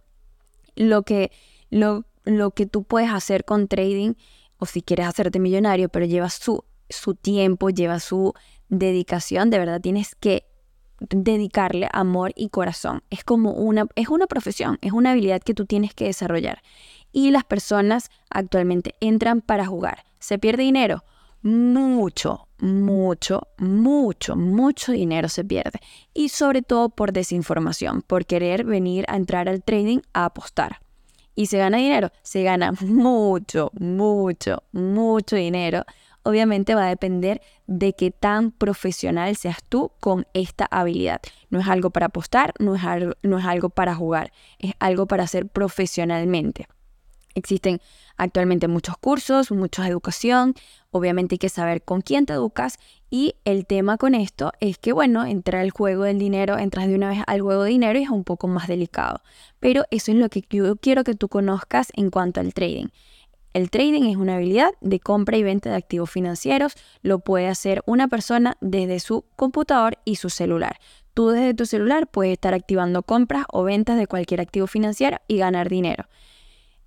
lo 0.75 1.03
que, 1.03 1.31
lo, 1.69 2.07
lo 2.25 2.53
que 2.53 2.67
tú 2.67 2.85
puedes 2.85 3.11
hacer 3.11 3.45
con 3.45 3.69
trading 3.69 4.15
o 4.57 4.67
si 4.67 4.81
quieres 4.81 5.07
hacerte 5.07 5.41
millonario, 5.41 5.89
pero 5.89 6.07
lleva 6.07 6.31
su, 6.31 6.65
su 6.89 7.15
tiempo, 7.15 7.69
lleva 7.71 7.99
su 8.01 8.33
dedicación, 8.69 9.51
de 9.51 9.59
verdad 9.59 9.81
tienes 9.81 10.15
que 10.15 10.47
dedicarle 11.11 11.89
amor 11.93 12.33
y 12.37 12.49
corazón. 12.49 13.03
Es 13.11 13.25
como 13.25 13.53
una, 13.53 13.87
es 13.95 14.09
una 14.09 14.27
profesión, 14.27 14.79
es 14.81 14.93
una 14.93 15.13
habilidad 15.13 15.43
que 15.43 15.55
tú 15.55 15.67
tienes 15.67 15.95
que 15.95 16.07
desarrollar. 16.07 16.63
Y 17.13 17.31
las 17.31 17.45
personas 17.45 18.11
actualmente 18.31 18.95
entran 19.01 19.41
para 19.41 19.67
jugar. 19.67 20.05
¿Se 20.19 20.39
pierde 20.39 20.63
dinero? 20.63 21.05
Mucho, 21.43 22.47
mucho, 22.59 23.49
mucho, 23.59 24.37
mucho 24.37 24.93
dinero 24.93 25.29
se 25.29 25.45
pierde. 25.45 25.81
Y 26.15 26.29
sobre 26.29 26.63
todo 26.63 26.89
por 26.89 27.13
desinformación, 27.13 28.03
por 28.03 28.25
querer 28.25 28.65
venir 28.65 29.05
a 29.09 29.17
entrar 29.17 29.49
al 29.49 29.63
trading 29.63 29.99
a 30.13 30.27
apostar. 30.27 30.81
¿Y 31.35 31.47
se 31.47 31.59
gana 31.59 31.79
dinero? 31.79 32.11
Se 32.23 32.43
gana 32.43 32.73
mucho, 32.81 33.71
mucho, 33.75 34.63
mucho 34.73 35.37
dinero 35.37 35.85
obviamente 36.23 36.75
va 36.75 36.87
a 36.87 36.89
depender 36.89 37.41
de 37.67 37.95
qué 37.95 38.11
tan 38.11 38.51
profesional 38.51 39.37
seas 39.37 39.59
tú 39.69 39.93
con 40.01 40.27
esta 40.35 40.67
habilidad. 40.71 41.21
No 41.51 41.61
es 41.61 41.69
algo 41.69 41.91
para 41.91 42.07
apostar, 42.07 42.55
no 42.59 42.75
es 42.75 42.85
algo, 42.85 43.15
no 43.23 43.39
es 43.39 43.45
algo 43.45 43.71
para 43.71 43.95
jugar, 43.95 44.33
es 44.59 44.73
algo 44.79 45.07
para 45.07 45.25
hacer 45.25 45.49
profesionalmente. 45.49 46.67
Existen 47.35 47.81
actualmente 48.17 48.69
muchos 48.69 48.99
cursos, 48.99 49.51
mucha 49.51 49.89
educación, 49.89 50.55
obviamente 50.91 51.37
hay 51.37 51.39
que 51.39 51.49
saber 51.49 51.83
con 51.83 52.03
quién 52.03 52.27
te 52.27 52.35
educas 52.35 52.79
y 53.09 53.37
el 53.45 53.67
tema 53.67 53.97
con 53.97 54.15
esto 54.15 54.53
es 54.61 54.77
que, 54.79 54.93
bueno, 54.93 55.25
entrar 55.25 55.63
al 55.63 55.71
juego 55.71 56.05
del 56.05 56.19
dinero, 56.19 56.59
entras 56.59 56.89
de 56.89 56.95
una 56.95 57.09
vez 57.09 57.21
al 57.27 57.41
juego 57.41 57.63
de 57.63 57.71
dinero 57.71 57.99
y 57.99 58.03
es 58.03 58.11
un 58.11 58.25
poco 58.25 58.49
más 58.49 58.69
delicado. 58.69 59.23
Pero 59.61 59.85
eso 59.91 60.13
es 60.13 60.19
lo 60.19 60.29
que 60.29 60.45
yo 60.51 60.77
quiero 60.77 61.05
que 61.05 61.15
tú 61.15 61.29
conozcas 61.29 61.89
en 61.95 62.11
cuanto 62.11 62.41
al 62.41 62.53
trading. 62.53 62.89
El 63.53 63.71
trading 63.71 64.05
es 64.05 64.17
una 64.17 64.37
habilidad 64.37 64.73
de 64.81 64.99
compra 64.99 65.37
y 65.37 65.43
venta 65.43 65.71
de 65.71 65.77
activos 65.77 66.11
financieros. 66.11 66.73
Lo 67.03 67.19
puede 67.19 67.49
hacer 67.49 67.83
una 67.85 68.09
persona 68.09 68.57
desde 68.61 68.99
su 68.99 69.27
computador 69.37 69.99
y 70.05 70.17
su 70.17 70.31
celular. 70.31 70.79
Tú 71.13 71.29
desde 71.29 71.53
tu 71.53 71.67
celular 71.67 72.07
puedes 72.07 72.33
estar 72.33 72.55
activando 72.55 73.03
compras 73.03 73.45
o 73.53 73.65
ventas 73.65 73.99
de 73.99 74.07
cualquier 74.07 74.41
activo 74.41 74.67
financiero 74.67 75.19
y 75.29 75.37
ganar 75.37 75.69
dinero. 75.69 76.07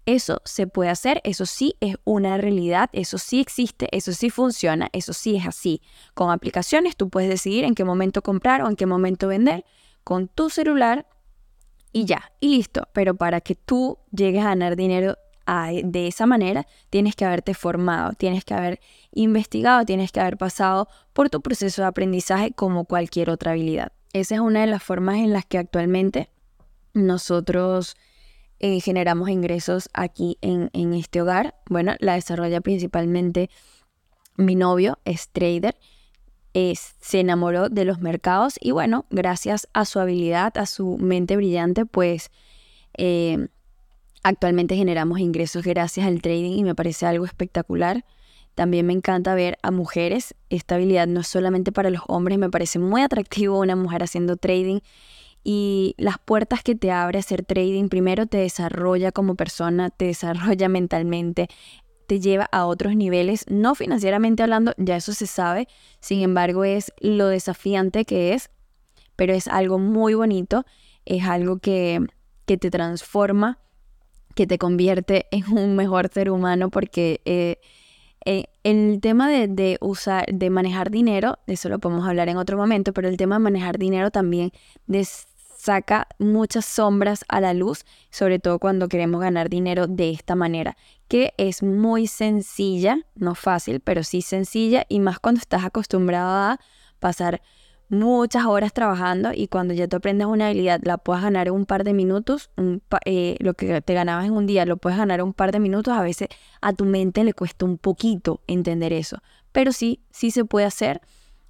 Eso 0.07 0.41
se 0.45 0.67
puede 0.67 0.89
hacer, 0.91 1.19
eso 1.23 1.45
sí 1.45 1.75
es 1.79 1.95
una 2.03 2.37
realidad, 2.37 2.89
eso 2.93 3.17
sí 3.17 3.39
existe, 3.39 3.87
eso 3.91 4.13
sí 4.13 4.29
funciona, 4.29 4.89
eso 4.93 5.13
sí 5.13 5.35
es 5.35 5.47
así. 5.47 5.81
Con 6.13 6.31
aplicaciones 6.31 6.95
tú 6.95 7.09
puedes 7.09 7.29
decidir 7.29 7.63
en 7.63 7.73
qué 7.73 7.83
momento 7.83 8.21
comprar 8.21 8.61
o 8.61 8.67
en 8.67 8.75
qué 8.75 8.85
momento 8.85 9.27
vender 9.27 9.65
con 10.03 10.27
tu 10.27 10.49
celular 10.49 11.07
y 11.91 12.05
ya, 12.05 12.31
y 12.39 12.49
listo. 12.49 12.87
Pero 12.93 13.15
para 13.15 13.41
que 13.41 13.55
tú 13.55 13.97
llegues 14.11 14.43
a 14.43 14.49
ganar 14.49 14.75
dinero 14.75 15.17
de 15.45 16.07
esa 16.07 16.25
manera, 16.25 16.65
tienes 16.89 17.15
que 17.15 17.25
haberte 17.25 17.53
formado, 17.53 18.13
tienes 18.13 18.43
que 18.45 18.53
haber 18.53 18.79
investigado, 19.11 19.85
tienes 19.85 20.11
que 20.11 20.19
haber 20.19 20.37
pasado 20.37 20.87
por 21.13 21.29
tu 21.29 21.41
proceso 21.41 21.81
de 21.81 21.87
aprendizaje 21.87 22.51
como 22.51 22.85
cualquier 22.85 23.29
otra 23.29 23.51
habilidad. 23.51 23.91
Esa 24.13 24.35
es 24.35 24.41
una 24.41 24.61
de 24.61 24.67
las 24.67 24.81
formas 24.81 25.17
en 25.17 25.33
las 25.33 25.45
que 25.45 25.57
actualmente 25.57 26.29
nosotros 26.93 27.95
eh, 28.59 28.79
generamos 28.79 29.29
ingresos 29.29 29.89
aquí 29.93 30.37
en, 30.41 30.93
este 30.93 31.21
hogar. 31.21 31.55
Bueno, 31.69 31.95
la 31.99 32.13
desarrolla 32.13 32.61
principalmente 32.61 33.49
mi 34.37 34.55
novio, 34.55 34.99
es 35.05 35.29
trader. 35.29 35.75
Se 36.53 37.19
enamoró 37.19 37.67
de 37.67 37.83
los 37.83 37.99
mercados 37.99 38.55
y 38.61 38.71
bueno, 38.71 39.05
gracias 39.09 39.67
a 39.73 39.83
su 39.83 39.99
habilidad, 39.99 40.57
a 40.57 40.65
su 40.65 40.97
mente 40.97 41.35
brillante, 41.35 41.85
pues 41.85 42.31
eh, 42.97 43.49
Actualmente 44.27 44.75
generamos 44.75 45.19
ingresos 45.19 45.63
gracias 45.63 46.07
al 46.07 46.19
trading 46.19 46.57
y 46.57 46.63
me 46.63 46.73
parece 46.73 47.05
algo 47.05 47.25
espectacular. 47.25 48.05
También 48.55 48.87
me 48.87 48.93
encanta 48.93 49.35
ver 49.35 49.59
a 49.61 49.69
mujeres. 49.69 50.33
Esta 50.49 50.73
habilidad 50.73 51.05
no 51.05 51.19
es 51.19 51.27
solamente 51.27 51.71
para 51.71 51.91
los 51.91 52.01
hombres, 52.07 52.39
me 52.39 52.49
parece 52.49 52.79
muy 52.79 53.03
atractivo 53.03 53.59
una 53.59 53.75
mujer 53.75 54.01
haciendo 54.01 54.35
trading. 54.35 54.79
Y 55.43 55.93
las 55.99 56.17
puertas 56.17 56.63
que 56.63 56.73
te 56.73 56.89
abre 56.89 57.19
hacer 57.19 57.45
trading, 57.45 57.87
primero 57.87 58.25
te 58.25 58.37
desarrolla 58.37 59.11
como 59.11 59.35
persona, 59.35 59.91
te 59.91 60.05
desarrolla 60.05 60.69
mentalmente, 60.69 61.47
te 62.07 62.19
lleva 62.19 62.49
a 62.51 62.65
otros 62.65 62.95
niveles, 62.95 63.45
no 63.47 63.75
financieramente 63.75 64.41
hablando, 64.41 64.73
ya 64.77 64.95
eso 64.95 65.13
se 65.13 65.27
sabe, 65.27 65.67
sin 65.99 66.23
embargo 66.23 66.63
es 66.63 66.91
lo 66.99 67.27
desafiante 67.27 68.05
que 68.05 68.33
es, 68.33 68.49
pero 69.15 69.35
es 69.35 69.47
algo 69.47 69.77
muy 69.77 70.15
bonito, 70.15 70.65
es 71.05 71.25
algo 71.25 71.59
que, 71.59 71.99
que 72.47 72.57
te 72.57 72.71
transforma 72.71 73.59
que 74.35 74.45
te 74.45 74.57
convierte 74.57 75.27
en 75.31 75.51
un 75.57 75.75
mejor 75.75 76.09
ser 76.13 76.29
humano 76.29 76.69
porque 76.69 77.21
eh, 77.25 77.59
eh, 78.25 78.45
el 78.63 78.99
tema 79.01 79.29
de, 79.29 79.77
usar, 79.81 80.25
de 80.31 80.49
manejar 80.49 80.91
dinero, 80.91 81.39
eso 81.47 81.69
lo 81.69 81.79
podemos 81.79 82.07
hablar 82.07 82.27
en 82.27 82.37
otro 82.37 82.57
momento, 82.57 82.91
pero 82.91 83.07
el 83.07 83.17
tema 83.17 83.35
de 83.35 83.39
manejar 83.39 83.77
dinero 83.77 84.11
también 84.11 84.51
saca 85.57 86.07
muchas 86.19 86.65
sombras 86.65 87.23
a 87.27 87.39
la 87.39 87.53
luz, 87.53 87.85
sobre 88.11 88.39
todo 88.39 88.59
cuando 88.59 88.87
queremos 88.87 89.21
ganar 89.21 89.49
dinero 89.49 89.87
de 89.87 90.11
esta 90.11 90.35
manera, 90.35 90.75
que 91.07 91.33
es 91.37 91.63
muy 91.63 92.07
sencilla, 92.07 92.99
no 93.15 93.35
fácil, 93.35 93.79
pero 93.79 94.03
sí 94.03 94.21
sencilla 94.21 94.85
y 94.89 94.99
más 94.99 95.19
cuando 95.19 95.39
estás 95.39 95.63
acostumbrado 95.63 96.29
a 96.29 96.59
pasar 96.99 97.41
muchas 97.89 98.45
horas 98.45 98.73
trabajando 98.73 99.31
y 99.33 99.47
cuando 99.47 99.73
ya 99.73 99.87
tú 99.87 99.97
aprendes 99.97 100.27
una 100.27 100.47
habilidad 100.47 100.79
la 100.83 100.97
puedes 100.97 101.23
ganar 101.23 101.47
en 101.47 101.53
un 101.53 101.65
par 101.65 101.83
de 101.83 101.93
minutos, 101.93 102.49
eh, 103.05 103.37
lo 103.39 103.53
que 103.53 103.81
te 103.81 103.93
ganabas 103.93 104.25
en 104.25 104.33
un 104.33 104.45
día 104.45 104.65
lo 104.65 104.77
puedes 104.77 104.97
ganar 104.97 105.19
en 105.19 105.27
un 105.27 105.33
par 105.33 105.51
de 105.51 105.59
minutos, 105.59 105.93
a 105.93 106.01
veces 106.01 106.29
a 106.61 106.73
tu 106.73 106.85
mente 106.85 107.23
le 107.23 107.33
cuesta 107.33 107.65
un 107.65 107.77
poquito 107.77 108.41
entender 108.47 108.93
eso, 108.93 109.17
pero 109.51 109.71
sí, 109.71 110.01
sí 110.11 110.31
se 110.31 110.45
puede 110.45 110.65
hacer. 110.65 111.01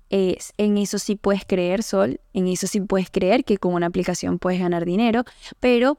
en 0.10 0.78
eso 0.78 1.00
sí 1.00 1.16
puedes 1.16 1.46
creer, 1.46 1.84
Sol, 1.84 2.20
en 2.34 2.48
eso 2.48 2.68
sí 2.68 2.80
puedes 2.82 3.10
creer 3.10 3.44
que 3.44 3.58
con 3.58 3.74
una 3.74 3.88
aplicación 3.88 4.40
puedes 4.40 4.60
ganar 4.60 4.86
dinero, 4.86 5.24
pero 5.60 5.98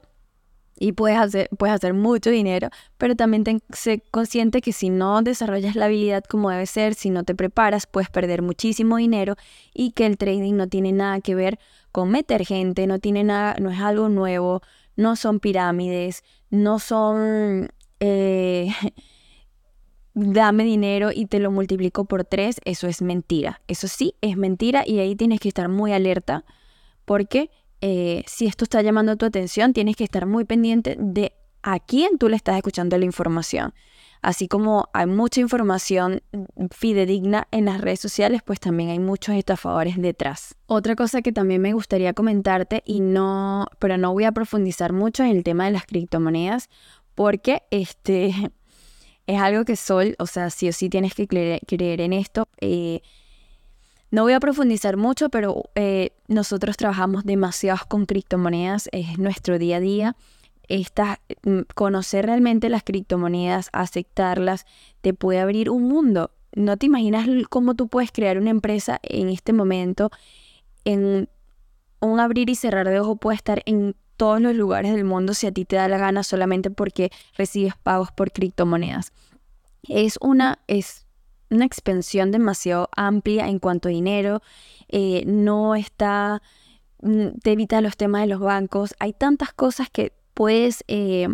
y 0.79 0.93
puedes 0.93 1.17
hacer, 1.17 1.49
puedes 1.57 1.75
hacer 1.75 1.93
mucho 1.93 2.29
dinero, 2.29 2.69
pero 2.97 3.15
también 3.15 3.43
ten, 3.43 3.61
sé 3.71 4.03
consciente 4.11 4.61
que 4.61 4.71
si 4.73 4.89
no 4.89 5.21
desarrollas 5.21 5.75
la 5.75 5.85
habilidad 5.85 6.23
como 6.23 6.49
debe 6.49 6.65
ser, 6.65 6.93
si 6.93 7.09
no 7.09 7.23
te 7.23 7.35
preparas, 7.35 7.87
puedes 7.87 8.09
perder 8.09 8.41
muchísimo 8.41 8.97
dinero 8.97 9.35
y 9.73 9.91
que 9.91 10.05
el 10.05 10.17
trading 10.17 10.55
no 10.55 10.67
tiene 10.67 10.91
nada 10.91 11.21
que 11.21 11.35
ver 11.35 11.59
con 11.91 12.09
meter 12.09 12.45
gente, 12.45 12.87
no 12.87 12.99
tiene 12.99 13.23
nada, 13.23 13.55
no 13.59 13.71
es 13.71 13.79
algo 13.79 14.09
nuevo, 14.09 14.61
no 14.95 15.15
son 15.15 15.39
pirámides, 15.39 16.23
no 16.49 16.79
son 16.79 17.69
eh, 17.99 18.71
dame 20.13 20.63
dinero 20.63 21.11
y 21.13 21.27
te 21.27 21.39
lo 21.39 21.51
multiplico 21.51 22.05
por 22.05 22.23
tres, 22.23 22.59
eso 22.65 22.87
es 22.87 23.01
mentira. 23.01 23.61
Eso 23.67 23.87
sí 23.87 24.15
es 24.21 24.35
mentira 24.35 24.83
y 24.85 24.99
ahí 24.99 25.15
tienes 25.15 25.39
que 25.39 25.47
estar 25.47 25.69
muy 25.69 25.93
alerta 25.93 26.43
porque 27.05 27.51
eh, 27.81 28.23
si 28.27 28.47
esto 28.47 28.63
está 28.63 28.81
llamando 28.81 29.15
tu 29.17 29.25
atención, 29.25 29.73
tienes 29.73 29.95
que 29.95 30.03
estar 30.03 30.25
muy 30.25 30.45
pendiente 30.45 30.95
de 30.99 31.33
a 31.63 31.79
quién 31.79 32.17
tú 32.17 32.29
le 32.29 32.35
estás 32.35 32.55
escuchando 32.55 32.97
la 32.97 33.05
información. 33.05 33.73
Así 34.21 34.47
como 34.47 34.89
hay 34.93 35.05
mucha 35.05 35.41
información 35.41 36.21
fidedigna 36.71 37.47
en 37.51 37.65
las 37.65 37.81
redes 37.81 37.99
sociales, 37.99 38.41
pues 38.43 38.59
también 38.59 38.89
hay 38.89 38.99
muchos 38.99 39.35
estafadores 39.35 40.01
detrás. 40.01 40.55
Otra 40.65 40.95
cosa 40.95 41.21
que 41.21 41.31
también 41.31 41.61
me 41.61 41.73
gustaría 41.73 42.13
comentarte 42.13 42.83
y 42.85 42.99
no, 42.99 43.67
pero 43.79 43.97
no 43.97 44.13
voy 44.13 44.23
a 44.23 44.31
profundizar 44.31 44.91
mucho 44.91 45.23
en 45.23 45.29
el 45.29 45.43
tema 45.43 45.65
de 45.65 45.71
las 45.71 45.85
criptomonedas, 45.85 46.69
porque 47.15 47.63
este 47.69 48.33
es 49.27 49.41
algo 49.41 49.65
que 49.65 49.75
Sol, 49.75 50.15
o 50.19 50.25
sea, 50.25 50.49
sí 50.49 50.69
o 50.69 50.73
sí 50.73 50.89
tienes 50.89 51.13
que 51.13 51.27
creer, 51.27 52.01
en 52.01 52.13
esto. 52.13 52.47
Eh, 52.59 53.01
no 54.09 54.23
voy 54.23 54.33
a 54.33 54.39
profundizar 54.39 54.95
mucho, 54.97 55.29
pero 55.29 55.63
eh, 55.75 56.11
nosotros 56.27 56.77
trabajamos 56.77 57.25
demasiado 57.25 57.79
con 57.87 58.05
criptomonedas, 58.05 58.89
es 58.91 59.17
nuestro 59.17 59.59
día 59.59 59.77
a 59.77 59.79
día. 59.79 60.15
Esta, 60.69 61.19
mm, 61.43 61.61
conocer 61.75 62.25
realmente 62.25 62.69
las 62.69 62.83
criptomonedas, 62.83 63.69
aceptarlas, 63.73 64.65
te 65.01 65.13
puede 65.13 65.39
abrir 65.39 65.69
un 65.69 65.83
mundo. 65.83 66.31
No 66.55 66.77
te 66.77 66.85
imaginas 66.85 67.27
cómo 67.49 67.75
tú 67.75 67.87
puedes 67.87 68.11
crear 68.11 68.37
una 68.37 68.49
empresa 68.49 68.99
en 69.03 69.29
este 69.29 69.53
momento. 69.53 70.09
En 70.85 71.29
un 71.99 72.19
abrir 72.19 72.49
y 72.49 72.55
cerrar 72.55 72.87
de 72.87 72.99
ojo 72.99 73.17
puede 73.17 73.35
estar 73.35 73.61
en 73.65 73.95
todos 74.15 74.41
los 74.41 74.55
lugares 74.55 74.93
del 74.93 75.03
mundo 75.03 75.33
si 75.33 75.47
a 75.47 75.51
ti 75.51 75.65
te 75.65 75.75
da 75.75 75.87
la 75.87 75.97
gana 75.97 76.23
solamente 76.23 76.71
porque 76.71 77.11
recibes 77.37 77.75
pagos 77.83 78.11
por 78.11 78.31
criptomonedas. 78.31 79.11
Es 79.87 80.17
una, 80.21 80.59
es 80.67 81.06
una 81.49 81.65
expansión 81.65 82.31
demasiado 82.31 82.89
amplia 82.95 83.47
en 83.47 83.59
cuanto 83.59 83.89
a 83.89 83.91
dinero, 83.91 84.41
eh, 84.89 85.23
no 85.25 85.75
está, 85.75 86.41
mm, 87.01 87.39
te 87.41 87.51
evita 87.51 87.81
los 87.81 87.97
temas 87.97 88.21
de 88.21 88.27
los 88.27 88.39
bancos, 88.39 88.95
hay 88.99 89.13
tantas 89.13 89.53
cosas 89.53 89.89
que 89.89 90.13
puedes, 90.33 90.83
eh, 90.87 91.27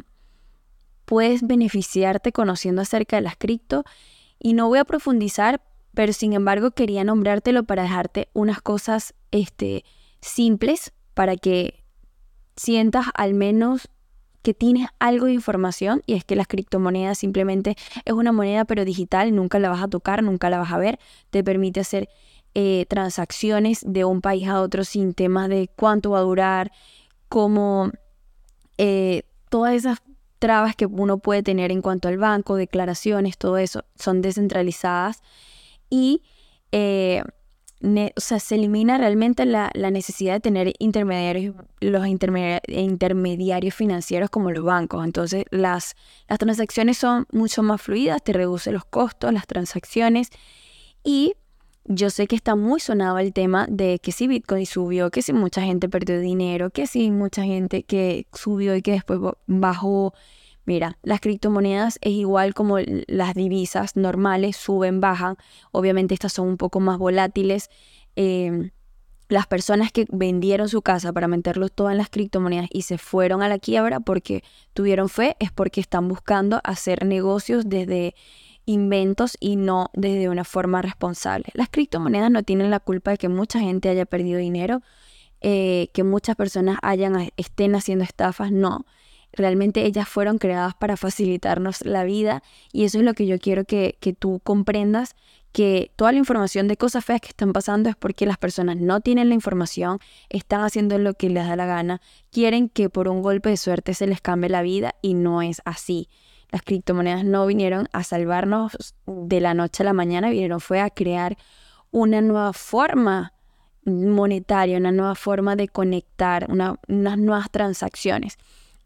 puedes 1.06 1.46
beneficiarte 1.46 2.32
conociendo 2.32 2.82
acerca 2.82 3.18
de 3.18 3.24
las 3.24 3.36
cripto 3.38 3.84
y 4.40 4.54
no 4.54 4.68
voy 4.68 4.80
a 4.80 4.86
profundizar, 4.86 5.62
pero 5.94 6.14
sin 6.14 6.34
embargo 6.34 6.72
quería 6.72 7.04
nombrártelo 7.04 7.64
para 7.64 7.84
dejarte 7.84 8.30
unas 8.34 8.62
cosas 8.62 9.14
este, 9.32 9.84
simples 10.22 10.94
para 11.14 11.36
que 11.36 11.84
sientas 12.56 13.08
al 13.14 13.34
menos 13.34 13.90
que 14.44 14.54
tienes 14.54 14.90
algo 15.00 15.26
de 15.26 15.34
información 15.34 16.04
y 16.06 16.14
es 16.14 16.24
que 16.24 16.36
las 16.36 16.48
criptomonedas 16.48 17.18
simplemente 17.18 17.76
es 18.06 18.14
una 18.14 18.32
moneda 18.32 18.66
pero 18.66 18.86
digital, 18.86 19.34
nunca 19.34 19.58
la 19.58 19.70
vas 19.70 19.82
a 19.82 19.88
tocar, 19.88 20.22
nunca 20.22 20.50
la 20.50 20.60
vas 20.60 20.72
a 20.72 20.78
ver, 20.78 21.00
te 21.32 21.44
permite 21.44 21.80
hacer 21.80 22.10
eh, 22.54 22.86
transacciones 22.88 23.84
de 23.88 24.06
un 24.06 24.22
país 24.22 24.48
a 24.48 24.62
otro 24.62 24.84
sin 24.84 25.14
temas 25.14 25.50
de 25.50 25.70
cuánto 25.76 26.12
va 26.12 26.20
a 26.20 26.24
durar, 26.24 26.72
cómo 27.30 27.90
eh, 28.78 29.24
todas 29.50 29.74
esas 29.74 30.04
trabas 30.40 30.76
que 30.76 30.86
uno 30.86 31.20
puede 31.20 31.42
tener 31.42 31.72
en 31.72 31.82
cuanto 31.82 32.10
al 32.10 32.18
banco, 32.18 32.56
declaraciones, 32.56 33.38
todo 33.38 33.58
eso, 33.58 33.86
son 33.96 34.22
descentralizadas 34.22 35.22
y 35.90 36.22
eh, 36.74 37.24
o 37.84 38.22
sea, 38.22 38.40
se 38.40 38.56
elimina 38.56 38.98
realmente 38.98 39.46
la, 39.46 39.70
necesidad 39.74 40.34
de 40.34 40.40
tener 40.40 40.74
intermediarios, 40.80 41.56
los 41.82 42.08
intermediarios 42.08 43.76
financieros 43.76 44.30
como 44.30 44.52
los 44.52 44.64
bancos. 44.64 45.04
Entonces, 45.04 45.44
las, 45.52 45.96
las 46.30 46.40
transacciones 46.40 46.98
son 46.98 47.28
mucho 47.34 47.62
más 47.62 47.82
fluidas, 47.82 48.24
te 48.24 48.32
reduce 48.32 48.72
los 48.72 48.86
costos, 48.86 49.34
las 49.34 49.48
transacciones. 49.48 50.30
Y 51.04 51.34
yo 51.84 52.10
sé 52.10 52.28
que 52.28 52.38
está 52.38 52.56
muy 52.56 52.80
sonado 52.80 53.18
el 53.20 53.34
tema 53.34 53.68
de 53.70 54.00
que 54.00 54.14
si 54.14 54.28
Bitcoin 54.28 54.66
subió, 54.66 55.12
que 55.12 55.22
si 55.22 55.34
mucha 55.34 55.62
gente 55.62 55.90
perdió 55.90 56.22
dinero, 56.22 56.70
que 56.70 56.88
si 56.88 57.12
mucha 57.12 57.44
gente 57.44 57.84
que 57.84 58.28
subió 58.32 58.76
y 58.76 58.82
que 58.82 58.92
después 58.94 59.20
bajó. 59.48 60.14
Mira, 60.66 60.98
las 61.04 61.20
criptomonedas 61.20 62.00
es 62.02 62.14
igual 62.14 62.54
como 62.54 62.78
las 63.08 63.34
divisas 63.34 63.96
normales, 63.96 64.56
suben, 64.56 65.02
bajan. 65.02 65.36
Obviamente 65.72 66.14
estas 66.14 66.34
son 66.34 66.48
un 66.48 66.58
poco 66.58 66.80
más 66.80 66.98
volátiles. 66.98 67.70
Em, 68.16 68.72
las 69.28 69.48
personas 69.48 69.92
que 69.92 70.06
vendieron 70.10 70.70
su 70.70 70.82
casa 70.82 71.12
para 71.12 71.28
meterlo 71.28 71.70
todo 71.70 71.90
en 71.90 71.98
las 71.98 72.10
criptomonedas 72.10 72.68
y 72.72 72.84
se 72.84 72.98
fueron 72.98 73.42
a 73.42 73.50
la 73.50 73.60
quiebra 73.60 74.00
porque 74.00 74.44
tuvieron 74.74 75.10
fe, 75.10 75.36
es 75.40 75.52
porque 75.52 75.82
están 75.82 76.08
buscando 76.08 76.62
hacer 76.64 77.06
negocios 77.06 77.68
desde 77.68 78.16
inventos 78.66 79.36
y 79.40 79.56
no 79.56 79.90
desde 79.94 80.30
una 80.30 80.44
forma 80.44 80.82
responsable. 80.82 81.46
Las 81.54 81.70
criptomonedas 81.70 82.32
no 82.32 82.44
tienen 82.44 82.70
la 82.70 82.80
culpa 82.80 83.12
de 83.12 83.18
que 83.18 83.30
mucha 83.30 83.60
gente 83.60 83.90
haya 83.90 84.06
perdido 84.06 84.40
dinero, 84.40 84.82
eh, 85.42 85.90
que 85.94 86.04
muchas 86.04 86.36
personas 86.36 86.78
hayan, 86.82 87.30
estén 87.36 87.76
haciendo 87.76 88.06
estafas, 88.06 88.52
no. 88.52 88.86
Realmente 89.34 89.86
ellas 89.86 90.08
fueron 90.08 90.38
creadas 90.38 90.76
para 90.76 90.96
facilitarnos 90.96 91.84
la 91.86 92.04
vida 92.04 92.44
y 92.72 92.86
eso 92.86 93.00
es 93.00 93.04
lo 93.04 93.14
que 93.14 93.26
yo 93.26 93.40
quiero 93.40 93.66
que, 93.66 93.98
que 94.00 94.14
tú 94.14 94.40
comprendas, 94.44 95.16
que 95.52 95.92
toda 95.96 96.12
la 96.12 96.20
información 96.20 96.68
de 96.68 96.78
cosas 96.78 97.04
feas 97.04 97.22
que 97.22 97.30
están 97.30 97.52
pasando 97.52 97.90
es 97.90 97.96
porque 97.96 98.26
las 98.26 98.38
personas 98.38 98.78
no 98.78 99.02
tienen 99.02 99.30
la 99.30 99.36
información, 99.36 100.00
están 100.30 100.62
haciendo 100.62 100.98
lo 101.00 101.16
que 101.16 101.30
les 101.30 101.48
da 101.48 101.56
la 101.56 101.66
gana, 101.66 102.02
quieren 102.32 102.70
que 102.70 102.90
por 102.90 103.08
un 103.08 103.22
golpe 103.22 103.50
de 103.50 103.58
suerte 103.58 103.94
se 103.94 104.08
les 104.08 104.22
cambie 104.22 104.50
la 104.50 104.62
vida 104.62 104.96
y 105.02 105.16
no 105.16 105.42
es 105.42 105.62
así. 105.66 106.10
Las 106.52 106.62
criptomonedas 106.62 107.26
no 107.26 107.48
vinieron 107.48 107.88
a 107.94 108.04
salvarnos 108.04 108.96
de 109.08 109.42
la 109.42 109.56
noche 109.56 109.82
a 109.82 109.86
la 109.86 109.94
mañana, 109.94 110.30
vinieron 110.30 110.60
fue 110.60 110.80
a 110.80 110.92
crear 110.92 111.38
una 111.90 112.22
nueva 112.22 112.54
forma 112.54 113.34
monetaria, 113.86 114.78
una 114.78 114.92
nueva 114.92 115.16
forma 115.16 115.56
de 115.56 115.68
conectar, 115.68 116.48
unas 116.50 117.18
nuevas 117.18 117.50
transacciones. 117.50 118.38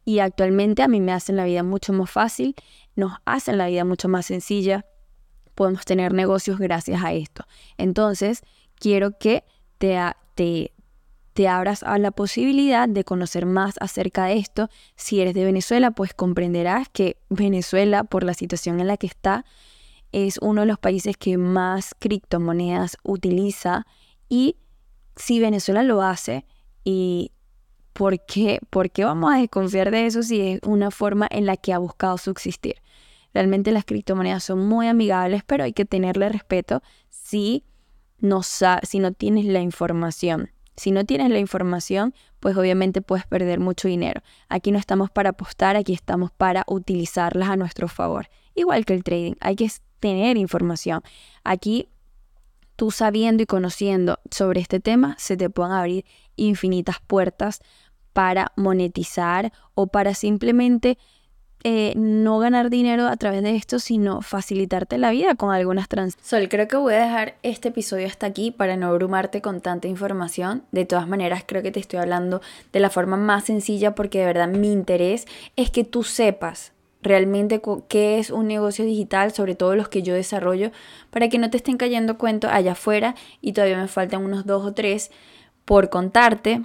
Y 0.08 0.20
actualmente 0.20 0.84
a 0.84 0.88
mí 0.88 1.02
me 1.02 1.12
hacen 1.12 1.36
la 1.36 1.44
vida 1.44 1.64
mucho 1.64 1.92
más 1.92 2.10
fácil, 2.10 2.56
nos 2.96 3.12
hacen 3.26 3.58
la 3.58 3.68
vida 3.68 3.84
mucho 3.84 4.08
más 4.08 4.28
sencilla, 4.28 4.86
podemos 5.54 5.84
tener 5.84 6.14
negocios 6.14 6.60
gracias 6.60 7.04
a 7.04 7.12
esto. 7.12 7.46
Entonces, 7.78 8.42
quiero 8.76 9.18
que 9.18 9.44
te, 9.80 10.00
te, 10.34 10.72
te 11.34 11.50
abras 11.50 11.84
a 11.84 11.98
la 11.98 12.12
posibilidad 12.12 12.88
de 12.88 13.04
conocer 13.04 13.46
más 13.46 13.76
acerca 13.82 14.28
de 14.28 14.38
esto. 14.38 14.70
Si 14.96 15.20
eres 15.20 15.34
de 15.34 15.44
Venezuela, 15.44 15.92
pues 15.92 16.14
comprenderás 16.14 16.88
que 16.88 17.18
Venezuela, 17.28 18.06
por 18.06 18.24
la 18.24 18.34
situación 18.34 18.80
en 18.80 18.88
la 18.88 18.96
que 18.96 19.08
está, 19.08 19.44
es 20.14 20.38
uno 20.42 20.62
de 20.62 20.68
los 20.68 20.80
países 20.80 21.18
que 21.18 21.38
más 21.38 21.94
criptomonedas 22.00 22.96
utiliza 23.04 23.86
y 24.30 24.56
si 25.18 25.42
Venezuela 25.42 25.84
lo 25.84 26.02
hace 26.02 26.46
y 26.86 27.34
¿por 27.98 28.24
qué, 28.24 28.60
¿por 28.70 28.92
qué 28.92 29.06
vamos 29.06 29.34
a 29.34 29.40
desconfiar 29.40 29.90
de 29.90 30.06
eso 30.06 30.22
si 30.22 30.40
es 30.40 30.60
una 30.64 30.92
forma 30.92 31.28
en 31.32 31.48
la 31.48 31.58
que 31.58 31.74
ha 31.74 31.80
buscado 31.80 32.20
subsistir? 32.20 32.76
Realmente 33.34 33.72
las 33.72 33.86
criptomonedas 33.86 34.44
son 34.44 34.68
muy 34.68 34.86
amigables, 34.86 35.42
pero 35.44 35.64
hay 35.64 35.74
que 35.74 35.84
tenerle 35.84 36.30
respeto 36.30 36.84
si 37.10 37.64
no, 38.20 38.42
si 38.44 39.00
no 39.00 39.14
tienes 39.14 39.46
la 39.46 39.62
información. 39.62 40.52
Si 40.76 40.92
no 40.92 41.06
tienes 41.06 41.32
la 41.32 41.40
información, 41.40 42.14
pues 42.40 42.56
obviamente 42.56 43.02
puedes 43.02 43.26
perder 43.26 43.60
mucho 43.60 43.88
dinero. 43.88 44.22
Aquí 44.48 44.72
no 44.72 44.78
estamos 44.78 45.10
para 45.10 45.32
apostar, 45.32 45.76
aquí 45.76 45.94
estamos 45.94 46.30
para 46.30 46.66
utilizarlas 46.68 47.50
a 47.50 47.56
nuestro 47.56 47.88
favor. 47.88 48.30
Igual 48.54 48.86
que 48.86 48.94
el 48.94 49.04
trading, 49.04 49.34
hay 49.40 49.56
que 49.56 49.72
tener 50.00 50.38
información. 50.38 51.02
Aquí 51.44 51.90
tú 52.78 52.92
sabiendo 52.92 53.42
y 53.44 53.48
conociendo 53.48 54.20
sobre 54.30 54.62
este 54.62 54.80
tema, 54.80 55.16
se 55.18 55.36
te 55.36 55.50
pueden 55.50 55.74
abrir 55.74 56.06
infinitas 56.36 56.98
puertas 57.06 57.60
para 58.18 58.52
monetizar 58.56 59.54
o 59.76 59.86
para 59.86 60.16
simplemente 60.16 60.98
eh, 61.64 61.94
no 61.96 62.40
ganar 62.40 62.72
dinero 62.72 63.06
a 63.06 63.16
través 63.16 63.44
de 63.44 63.56
esto, 63.56 63.78
sino 63.78 64.24
facilitarte 64.24 64.98
la 64.98 65.12
vida 65.12 65.36
con 65.36 65.54
algunas 65.54 65.88
transacciones. 65.88 66.28
Sol, 66.28 66.50
creo 66.50 66.68
que 66.68 66.78
voy 66.78 66.96
a 66.96 67.04
dejar 67.04 67.36
este 67.44 67.68
episodio 67.68 68.08
hasta 68.08 68.26
aquí 68.26 68.50
para 68.50 68.76
no 68.76 68.88
abrumarte 68.88 69.44
con 69.44 69.62
tanta 69.62 69.88
información. 69.88 70.64
De 70.72 70.84
todas 70.84 71.08
maneras, 71.08 71.44
creo 71.46 71.62
que 71.62 71.70
te 71.70 71.80
estoy 71.80 72.00
hablando 72.00 72.42
de 72.74 72.80
la 72.80 72.90
forma 72.90 73.18
más 73.18 73.44
sencilla 73.44 73.94
porque 73.94 74.18
de 74.18 74.26
verdad 74.26 74.48
mi 74.48 74.72
interés 74.72 75.28
es 75.56 75.70
que 75.70 75.84
tú 75.84 76.02
sepas 76.02 76.72
realmente 77.04 77.62
qué 77.88 78.18
es 78.18 78.32
un 78.32 78.48
negocio 78.48 78.84
digital, 78.84 79.32
sobre 79.32 79.54
todo 79.54 79.76
los 79.76 79.90
que 79.90 80.02
yo 80.02 80.16
desarrollo, 80.16 80.72
para 81.12 81.30
que 81.30 81.38
no 81.38 81.52
te 81.52 81.58
estén 81.58 81.78
cayendo 81.78 82.18
cuentos 82.18 82.50
allá 82.52 82.72
afuera 82.72 83.14
y 83.42 83.54
todavía 83.54 83.78
me 83.78 83.88
faltan 83.88 84.26
unos 84.26 84.48
dos 84.48 84.66
o 84.66 84.74
tres 84.74 85.12
por 85.66 85.92
contarte. 85.92 86.64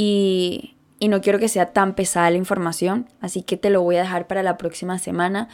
Y, 0.00 0.76
no 1.08 1.20
quiero 1.20 1.40
que 1.40 1.48
sea 1.48 1.72
tan 1.72 1.94
pesada 1.96 2.30
la 2.30 2.36
información, 2.36 3.08
así 3.20 3.42
que 3.42 3.56
te 3.56 3.68
lo 3.68 3.82
voy 3.82 3.96
a 3.96 4.02
dejar 4.02 4.28
para 4.28 4.44
la 4.44 4.56
próxima 4.56 5.00
semana. 5.00 5.48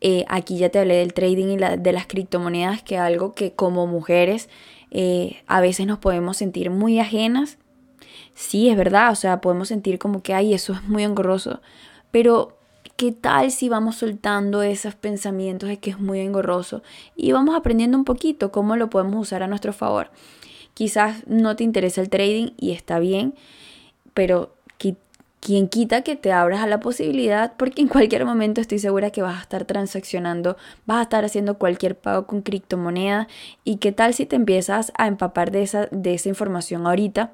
Eh, 0.00 0.24
aquí 0.28 0.56
ya 0.56 0.68
te 0.68 0.78
hablé 0.78 0.98
del 0.98 1.12
trading 1.14 1.48
y 1.48 1.56
de 1.56 1.92
las 1.92 2.06
criptomonedas, 2.06 2.84
que 2.84 2.94
es 2.94 3.00
algo 3.00 3.34
que 3.34 3.54
como 3.54 3.88
mujeres 3.88 4.48
eh, 4.92 5.42
a 5.48 5.60
veces 5.60 5.88
nos 5.88 5.98
podemos 5.98 6.36
sentir 6.36 6.70
muy 6.70 7.00
ajenas. 7.00 7.58
Sí, 8.34 8.68
es 8.68 8.76
verdad, 8.76 9.10
o 9.10 9.16
sea, 9.16 9.40
podemos 9.40 9.66
sentir 9.66 9.98
como 9.98 10.22
que, 10.22 10.32
ay, 10.32 10.54
eso 10.54 10.74
es 10.74 10.84
muy 10.84 11.02
engorroso, 11.02 11.60
pero 12.12 12.56
¿qué 12.96 13.10
tal 13.10 13.50
si 13.50 13.68
vamos 13.68 13.96
soltando 13.96 14.62
esos 14.62 14.94
pensamientos 14.94 15.68
de 15.68 15.78
que 15.78 15.90
es 15.90 15.98
muy 15.98 16.20
engorroso 16.20 16.84
y 17.16 17.32
vamos 17.32 17.56
aprendiendo 17.56 17.98
un 17.98 18.04
poquito 18.04 18.52
cómo 18.52 18.76
lo 18.76 18.90
podemos 18.90 19.20
usar 19.20 19.42
a 19.42 19.48
nuestro 19.48 19.72
favor? 19.72 20.12
Quizás 20.74 21.26
no 21.26 21.56
te 21.56 21.64
interesa 21.64 22.00
el 22.00 22.10
trading 22.10 22.50
y 22.56 22.70
está 22.70 23.00
bien, 23.00 23.34
pero 24.18 24.50
quien 25.38 25.68
quita 25.68 26.02
que 26.02 26.16
te 26.16 26.32
abras 26.32 26.60
a 26.60 26.66
la 26.66 26.80
posibilidad, 26.80 27.52
porque 27.56 27.82
en 27.82 27.86
cualquier 27.86 28.24
momento 28.24 28.60
estoy 28.60 28.80
segura 28.80 29.12
que 29.12 29.22
vas 29.22 29.38
a 29.38 29.42
estar 29.42 29.64
transaccionando, 29.64 30.56
vas 30.86 30.98
a 30.98 31.02
estar 31.02 31.24
haciendo 31.24 31.56
cualquier 31.56 31.96
pago 31.96 32.26
con 32.26 32.42
criptomoneda 32.42 33.28
y 33.62 33.76
qué 33.76 33.92
tal 33.92 34.14
si 34.14 34.26
te 34.26 34.34
empiezas 34.34 34.90
a 34.98 35.06
empapar 35.06 35.52
de 35.52 35.62
esa, 35.62 35.86
de 35.92 36.14
esa 36.14 36.28
información 36.30 36.84
ahorita. 36.84 37.30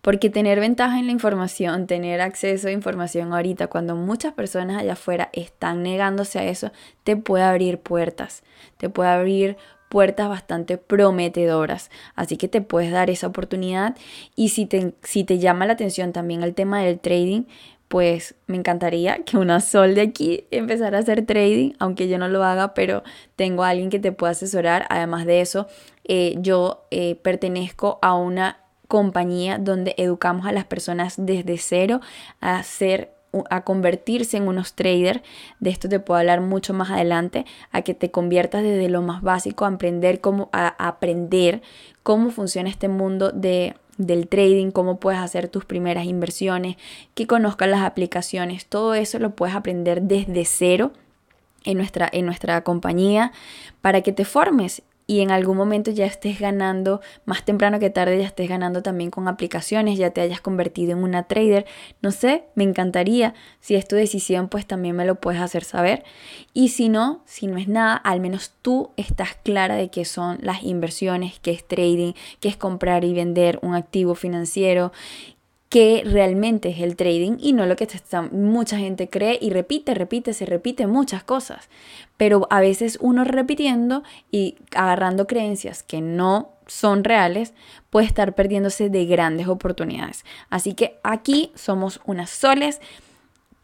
Porque 0.00 0.30
tener 0.30 0.60
ventaja 0.60 1.00
en 1.00 1.06
la 1.06 1.12
información, 1.12 1.88
tener 1.88 2.20
acceso 2.20 2.68
a 2.68 2.70
información 2.70 3.32
ahorita, 3.32 3.66
cuando 3.66 3.96
muchas 3.96 4.32
personas 4.34 4.80
allá 4.80 4.92
afuera 4.92 5.28
están 5.32 5.82
negándose 5.82 6.38
a 6.38 6.44
eso, 6.44 6.70
te 7.02 7.16
puede 7.16 7.42
abrir 7.42 7.80
puertas, 7.80 8.44
te 8.76 8.90
puede 8.90 9.10
abrir 9.10 9.56
puertas 9.90 10.28
bastante 10.28 10.78
prometedoras. 10.78 11.90
Así 12.14 12.38
que 12.38 12.48
te 12.48 12.62
puedes 12.62 12.92
dar 12.92 13.10
esa 13.10 13.26
oportunidad. 13.26 13.96
Y 14.36 14.50
si 14.50 14.64
te, 14.64 14.94
si 15.02 15.24
te 15.24 15.38
llama 15.38 15.66
la 15.66 15.74
atención 15.74 16.12
también 16.12 16.42
el 16.42 16.54
tema 16.54 16.80
del 16.80 17.00
trading, 17.00 17.42
pues 17.88 18.36
me 18.46 18.56
encantaría 18.56 19.24
que 19.24 19.36
una 19.36 19.60
sol 19.60 19.96
de 19.96 20.02
aquí 20.02 20.44
empezara 20.52 20.98
a 20.98 21.00
hacer 21.00 21.26
trading, 21.26 21.72
aunque 21.80 22.08
yo 22.08 22.18
no 22.18 22.28
lo 22.28 22.44
haga, 22.44 22.72
pero 22.72 23.02
tengo 23.34 23.64
a 23.64 23.70
alguien 23.70 23.90
que 23.90 23.98
te 23.98 24.12
pueda 24.12 24.30
asesorar. 24.30 24.86
Además 24.90 25.26
de 25.26 25.40
eso, 25.40 25.66
eh, 26.04 26.36
yo 26.38 26.86
eh, 26.92 27.16
pertenezco 27.16 27.98
a 28.00 28.14
una 28.14 28.58
compañía 28.86 29.58
donde 29.58 29.96
educamos 29.98 30.46
a 30.46 30.52
las 30.52 30.66
personas 30.66 31.14
desde 31.16 31.58
cero 31.58 32.00
a 32.40 32.58
hacer 32.58 33.12
a 33.48 33.62
convertirse 33.62 34.36
en 34.36 34.48
unos 34.48 34.74
traders, 34.74 35.20
de 35.60 35.70
esto 35.70 35.88
te 35.88 36.00
puedo 36.00 36.18
hablar 36.18 36.40
mucho 36.40 36.74
más 36.74 36.90
adelante, 36.90 37.46
a 37.70 37.82
que 37.82 37.94
te 37.94 38.10
conviertas 38.10 38.62
desde 38.62 38.88
lo 38.88 39.02
más 39.02 39.22
básico 39.22 39.64
a 39.64 39.68
aprender 39.68 40.20
cómo, 40.20 40.48
a 40.52 40.68
aprender 40.86 41.62
cómo 42.02 42.30
funciona 42.30 42.68
este 42.68 42.88
mundo 42.88 43.30
de, 43.30 43.74
del 43.98 44.28
trading, 44.28 44.70
cómo 44.70 44.98
puedes 44.98 45.20
hacer 45.20 45.48
tus 45.48 45.64
primeras 45.64 46.06
inversiones, 46.06 46.76
que 47.14 47.26
conozcas 47.26 47.68
las 47.68 47.82
aplicaciones, 47.82 48.66
todo 48.66 48.94
eso 48.94 49.18
lo 49.18 49.30
puedes 49.30 49.54
aprender 49.54 50.02
desde 50.02 50.44
cero 50.44 50.92
en 51.64 51.76
nuestra, 51.76 52.08
en 52.10 52.26
nuestra 52.26 52.62
compañía 52.62 53.32
para 53.80 54.00
que 54.00 54.12
te 54.12 54.24
formes 54.24 54.82
y 55.10 55.22
en 55.22 55.32
algún 55.32 55.56
momento 55.56 55.90
ya 55.90 56.06
estés 56.06 56.38
ganando, 56.38 57.00
más 57.24 57.44
temprano 57.44 57.80
que 57.80 57.90
tarde 57.90 58.16
ya 58.16 58.26
estés 58.26 58.48
ganando 58.48 58.80
también 58.80 59.10
con 59.10 59.26
aplicaciones, 59.26 59.98
ya 59.98 60.10
te 60.10 60.20
hayas 60.20 60.40
convertido 60.40 60.92
en 60.92 61.02
una 61.02 61.24
trader. 61.24 61.66
No 62.00 62.12
sé, 62.12 62.44
me 62.54 62.62
encantaría. 62.62 63.34
Si 63.58 63.74
es 63.74 63.88
tu 63.88 63.96
decisión, 63.96 64.46
pues 64.46 64.68
también 64.68 64.94
me 64.94 65.04
lo 65.04 65.16
puedes 65.16 65.40
hacer 65.40 65.64
saber. 65.64 66.04
Y 66.54 66.68
si 66.68 66.88
no, 66.88 67.24
si 67.26 67.48
no 67.48 67.58
es 67.58 67.66
nada, 67.66 67.96
al 67.96 68.20
menos 68.20 68.52
tú 68.62 68.92
estás 68.96 69.30
clara 69.34 69.74
de 69.74 69.90
qué 69.90 70.04
son 70.04 70.38
las 70.42 70.62
inversiones, 70.62 71.40
qué 71.40 71.50
es 71.50 71.66
trading, 71.66 72.12
qué 72.38 72.48
es 72.48 72.56
comprar 72.56 73.02
y 73.02 73.12
vender 73.12 73.58
un 73.62 73.74
activo 73.74 74.14
financiero, 74.14 74.92
que 75.70 76.02
realmente 76.04 76.70
es 76.70 76.80
el 76.80 76.96
trading 76.96 77.36
y 77.38 77.52
no 77.52 77.64
lo 77.64 77.76
que 77.76 77.86
mucha 78.32 78.76
gente 78.76 79.08
cree 79.08 79.38
y 79.40 79.50
repite, 79.50 79.94
repite, 79.94 80.34
se 80.34 80.44
repite 80.44 80.88
muchas 80.88 81.22
cosas. 81.22 81.70
Pero 82.16 82.48
a 82.50 82.60
veces 82.60 82.98
uno 83.00 83.22
repitiendo 83.22 84.02
y 84.32 84.56
agarrando 84.74 85.28
creencias 85.28 85.84
que 85.84 86.00
no 86.00 86.50
son 86.66 87.04
reales, 87.04 87.54
puede 87.88 88.06
estar 88.06 88.34
perdiéndose 88.34 88.90
de 88.90 89.06
grandes 89.06 89.46
oportunidades. 89.46 90.24
Así 90.50 90.74
que 90.74 90.98
aquí 91.04 91.52
somos 91.54 92.00
unas 92.04 92.30
soles 92.30 92.80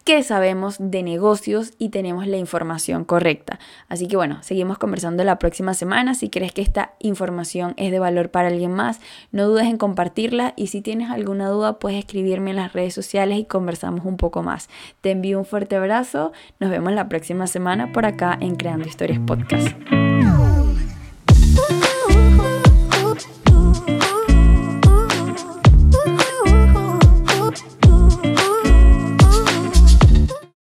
que 0.06 0.22
sabemos 0.22 0.76
de 0.78 1.02
negocios 1.02 1.72
y 1.78 1.88
tenemos 1.88 2.28
la 2.28 2.36
información 2.36 3.04
correcta. 3.04 3.58
Así 3.88 4.06
que 4.06 4.16
bueno, 4.16 4.38
seguimos 4.40 4.78
conversando 4.78 5.24
la 5.24 5.40
próxima 5.40 5.74
semana. 5.74 6.14
Si 6.14 6.30
crees 6.30 6.52
que 6.52 6.62
esta 6.62 6.92
información 7.00 7.74
es 7.76 7.90
de 7.90 7.98
valor 7.98 8.30
para 8.30 8.46
alguien 8.46 8.72
más, 8.72 9.00
no 9.32 9.48
dudes 9.48 9.66
en 9.66 9.78
compartirla 9.78 10.54
y 10.56 10.68
si 10.68 10.80
tienes 10.80 11.10
alguna 11.10 11.48
duda 11.48 11.80
puedes 11.80 11.98
escribirme 11.98 12.50
en 12.50 12.56
las 12.56 12.72
redes 12.72 12.94
sociales 12.94 13.36
y 13.36 13.44
conversamos 13.46 14.04
un 14.04 14.16
poco 14.16 14.44
más. 14.44 14.68
Te 15.00 15.10
envío 15.10 15.40
un 15.40 15.44
fuerte 15.44 15.74
abrazo. 15.74 16.30
Nos 16.60 16.70
vemos 16.70 16.92
la 16.92 17.08
próxima 17.08 17.48
semana 17.48 17.90
por 17.90 18.06
acá 18.06 18.38
en 18.40 18.54
Creando 18.54 18.86
Historias 18.86 19.18
Podcast. 19.26 19.76